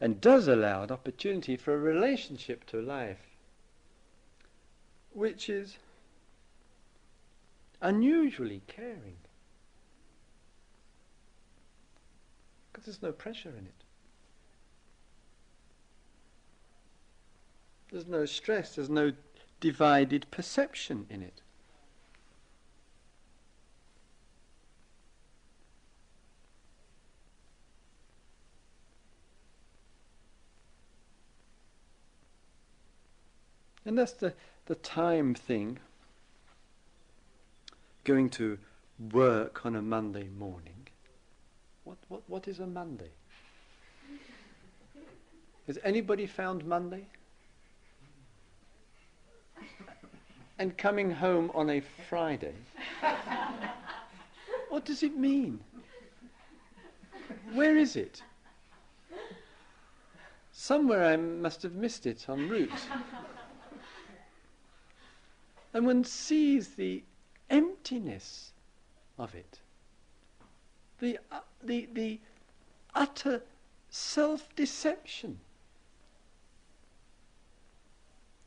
and 0.00 0.20
does 0.20 0.48
allow 0.48 0.82
an 0.82 0.90
opportunity 0.90 1.56
for 1.56 1.74
a 1.74 1.78
relationship 1.78 2.64
to 2.66 2.80
life, 2.80 3.20
which 5.12 5.48
is 5.48 5.76
unusually 7.80 8.62
caring. 8.66 9.16
Because 12.72 12.86
there's 12.86 13.02
no 13.02 13.12
pressure 13.12 13.50
in 13.50 13.66
it. 13.66 13.85
There's 17.90 18.06
no 18.06 18.26
stress, 18.26 18.74
there's 18.74 18.90
no 18.90 19.12
divided 19.60 20.26
perception 20.30 21.06
in 21.08 21.22
it. 21.22 21.42
And 33.86 33.96
that's 33.96 34.12
the, 34.12 34.34
the 34.66 34.74
time 34.74 35.34
thing. 35.34 35.78
Going 38.02 38.28
to 38.30 38.58
work 39.12 39.64
on 39.64 39.76
a 39.76 39.82
Monday 39.82 40.28
morning. 40.28 40.88
What, 41.84 41.98
what, 42.08 42.22
what 42.26 42.48
is 42.48 42.58
a 42.58 42.66
Monday? 42.66 43.10
Has 45.68 45.78
anybody 45.84 46.26
found 46.26 46.64
Monday? 46.64 47.06
And 50.58 50.76
coming 50.76 51.10
home 51.10 51.50
on 51.54 51.68
a 51.70 51.82
Friday. 52.08 52.54
what 54.68 54.84
does 54.84 55.02
it 55.02 55.16
mean? 55.16 55.60
Where 57.52 57.76
is 57.76 57.96
it? 57.96 58.22
Somewhere 60.52 61.04
I 61.04 61.16
must 61.16 61.62
have 61.62 61.74
missed 61.74 62.06
it 62.06 62.26
en 62.28 62.48
route. 62.48 62.70
And 65.74 65.86
one 65.86 66.04
sees 66.04 66.74
the 66.74 67.02
emptiness 67.50 68.52
of 69.18 69.34
it, 69.34 69.60
the, 71.00 71.18
uh, 71.30 71.40
the, 71.62 71.88
the 71.92 72.18
utter 72.94 73.42
self 73.90 74.54
deception, 74.56 75.38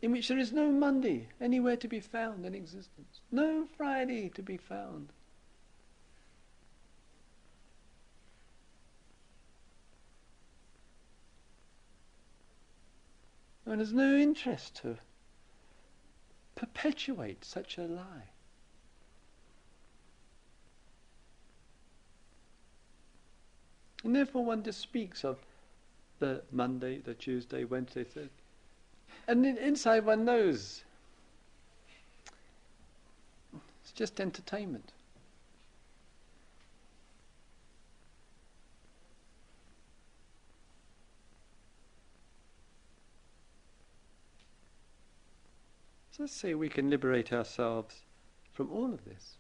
in 0.02 0.12
which 0.12 0.28
there 0.30 0.38
is 0.38 0.54
no 0.54 0.72
Monday 0.72 1.28
anywhere 1.42 1.76
to 1.78 1.88
be 1.88 2.00
found 2.00 2.46
in 2.46 2.56
existence, 2.56 3.22
no 3.32 3.68
Friday 3.78 4.30
to 4.30 4.42
be 4.42 4.58
found. 4.58 5.10
And 13.66 13.80
there's 13.80 13.94
no 13.94 14.16
interest 14.16 14.78
to 14.78 14.98
perpetuate 16.56 17.46
such 17.46 17.78
a 17.78 17.84
lie. 17.84 18.30
And 24.04 24.16
therefore 24.16 24.46
one 24.46 24.64
just 24.64 24.80
speaks 24.80 25.24
of 25.24 25.38
the 26.20 26.42
Monday, 26.52 27.00
the 27.00 27.14
Tuesday, 27.14 27.64
Wednesday, 27.64 28.04
Thursday. 28.04 28.39
And 29.30 29.46
inside 29.46 30.06
one 30.06 30.26
knows 30.26 30.84
it's 33.84 33.92
just 33.94 34.20
entertainment. 34.20 34.92
So 46.10 46.24
let's 46.24 46.34
say 46.34 46.56
we 46.56 46.68
can 46.68 46.90
liberate 46.90 47.32
ourselves 47.32 47.98
from 48.52 48.72
all 48.72 48.92
of 48.92 49.06
this. 49.06 49.39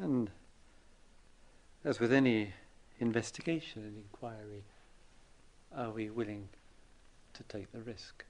And 0.00 0.30
as 1.84 2.00
with 2.00 2.10
any 2.10 2.54
investigation 2.98 3.82
and 3.82 3.98
inquiry, 3.98 4.64
are 5.76 5.90
we 5.90 6.08
willing 6.08 6.48
to 7.34 7.42
take 7.42 7.70
the 7.70 7.80
risk? 7.80 8.24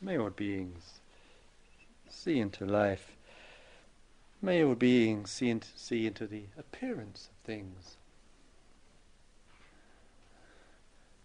May 0.00 0.18
all 0.18 0.30
beings 0.30 0.98
see 2.10 2.40
into 2.40 2.66
life. 2.66 3.12
May 4.42 4.64
all 4.64 4.74
beings 4.74 5.30
see 5.30 5.48
into, 5.48 5.68
see 5.76 6.08
into 6.08 6.26
the 6.26 6.46
appearance 6.58 7.28
of 7.30 7.46
things. 7.46 7.96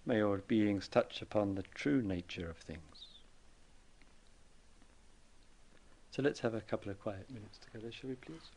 May 0.05 0.21
all 0.21 0.37
beings 0.47 0.87
touch 0.87 1.23
upon 1.23 1.55
the 1.55 1.63
true 1.73 2.03
nature 2.03 2.49
of 2.49 2.57
things. 2.57 2.98
So 6.11 6.21
let's 6.21 6.39
have 6.41 6.53
a 6.53 6.61
couple 6.61 6.91
of 6.91 6.99
quiet 6.99 7.29
minutes 7.29 7.57
together, 7.57 7.91
shall 7.91 8.09
we 8.09 8.15
please? 8.15 8.51